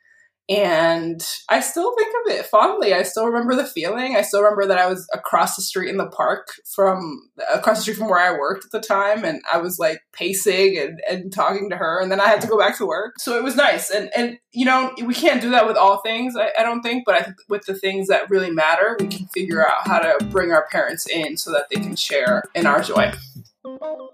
And 0.47 1.25
I 1.49 1.59
still 1.59 1.95
think 1.95 2.13
of 2.25 2.33
it 2.33 2.45
fondly. 2.45 2.93
I 2.93 3.01
still 3.01 3.25
remember 3.25 3.55
the 3.55 3.65
feeling. 3.65 4.15
I 4.15 4.21
still 4.21 4.43
remember 4.43 4.67
that 4.67 4.77
I 4.77 4.87
was 4.87 5.07
across 5.13 5.55
the 5.55 5.63
street 5.63 5.89
in 5.89 5.97
the 5.97 6.07
park 6.07 6.49
from 6.75 7.29
across 7.51 7.77
the 7.77 7.81
street 7.83 7.97
from 7.97 8.09
where 8.09 8.19
I 8.19 8.37
worked 8.37 8.65
at 8.65 8.71
the 8.71 8.79
time. 8.79 9.25
And 9.25 9.41
I 9.51 9.57
was 9.57 9.79
like 9.79 10.01
pacing 10.13 10.77
and, 10.77 10.99
and 11.09 11.33
talking 11.33 11.69
to 11.71 11.77
her. 11.77 11.99
And 11.99 12.11
then 12.11 12.19
I 12.19 12.27
had 12.27 12.41
to 12.41 12.47
go 12.47 12.59
back 12.59 12.77
to 12.77 12.85
work. 12.85 13.15
So 13.17 13.37
it 13.37 13.43
was 13.43 13.55
nice. 13.55 13.89
And, 13.89 14.11
and 14.15 14.37
you 14.51 14.65
know, 14.65 14.93
we 15.03 15.15
can't 15.15 15.41
do 15.41 15.49
that 15.49 15.65
with 15.65 15.77
all 15.77 16.01
things, 16.01 16.35
I, 16.37 16.51
I 16.59 16.63
don't 16.63 16.83
think. 16.83 17.05
But 17.05 17.15
I 17.15 17.21
think 17.21 17.37
with 17.49 17.65
the 17.65 17.73
things 17.75 18.07
that 18.09 18.29
really 18.29 18.51
matter, 18.51 18.97
we 18.99 19.07
can 19.07 19.25
figure 19.27 19.65
out 19.65 19.87
how 19.87 19.97
to 19.97 20.23
bring 20.25 20.51
our 20.51 20.67
parents 20.71 21.07
in 21.07 21.37
so 21.37 21.51
that 21.53 21.69
they 21.71 21.79
can 21.79 21.95
share 21.95 22.43
in 22.53 22.67
our 22.67 22.83
joy. 22.83 23.11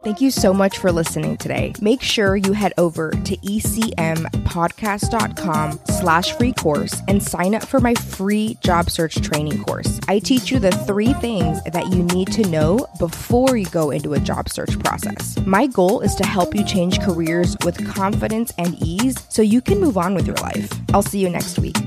Thank 0.03 0.21
you 0.21 0.31
so 0.31 0.53
much 0.53 0.79
for 0.79 0.91
listening 0.91 1.37
today. 1.37 1.73
Make 1.79 2.01
sure 2.01 2.35
you 2.35 2.53
head 2.53 2.73
over 2.77 3.11
to 3.11 3.37
ecmpodcast.com 3.37 5.79
slash 5.85 6.31
free 6.33 6.53
course 6.53 6.99
and 7.07 7.21
sign 7.21 7.53
up 7.53 7.65
for 7.65 7.79
my 7.79 7.93
free 7.93 8.57
job 8.63 8.89
search 8.89 9.21
training 9.21 9.63
course. 9.63 9.99
I 10.07 10.17
teach 10.19 10.51
you 10.51 10.59
the 10.59 10.71
three 10.71 11.13
things 11.13 11.61
that 11.63 11.93
you 11.93 12.03
need 12.03 12.31
to 12.33 12.47
know 12.47 12.87
before 12.97 13.57
you 13.57 13.67
go 13.67 13.91
into 13.91 14.13
a 14.13 14.19
job 14.19 14.49
search 14.49 14.79
process. 14.79 15.37
My 15.45 15.67
goal 15.67 16.01
is 16.01 16.15
to 16.15 16.25
help 16.25 16.55
you 16.55 16.65
change 16.65 16.99
careers 17.01 17.55
with 17.63 17.87
confidence 17.87 18.51
and 18.57 18.75
ease 18.81 19.15
so 19.29 19.41
you 19.41 19.61
can 19.61 19.79
move 19.79 19.97
on 19.97 20.15
with 20.15 20.25
your 20.25 20.37
life. 20.37 20.71
I'll 20.93 21.03
see 21.03 21.19
you 21.19 21.29
next 21.29 21.59
week. 21.59 21.77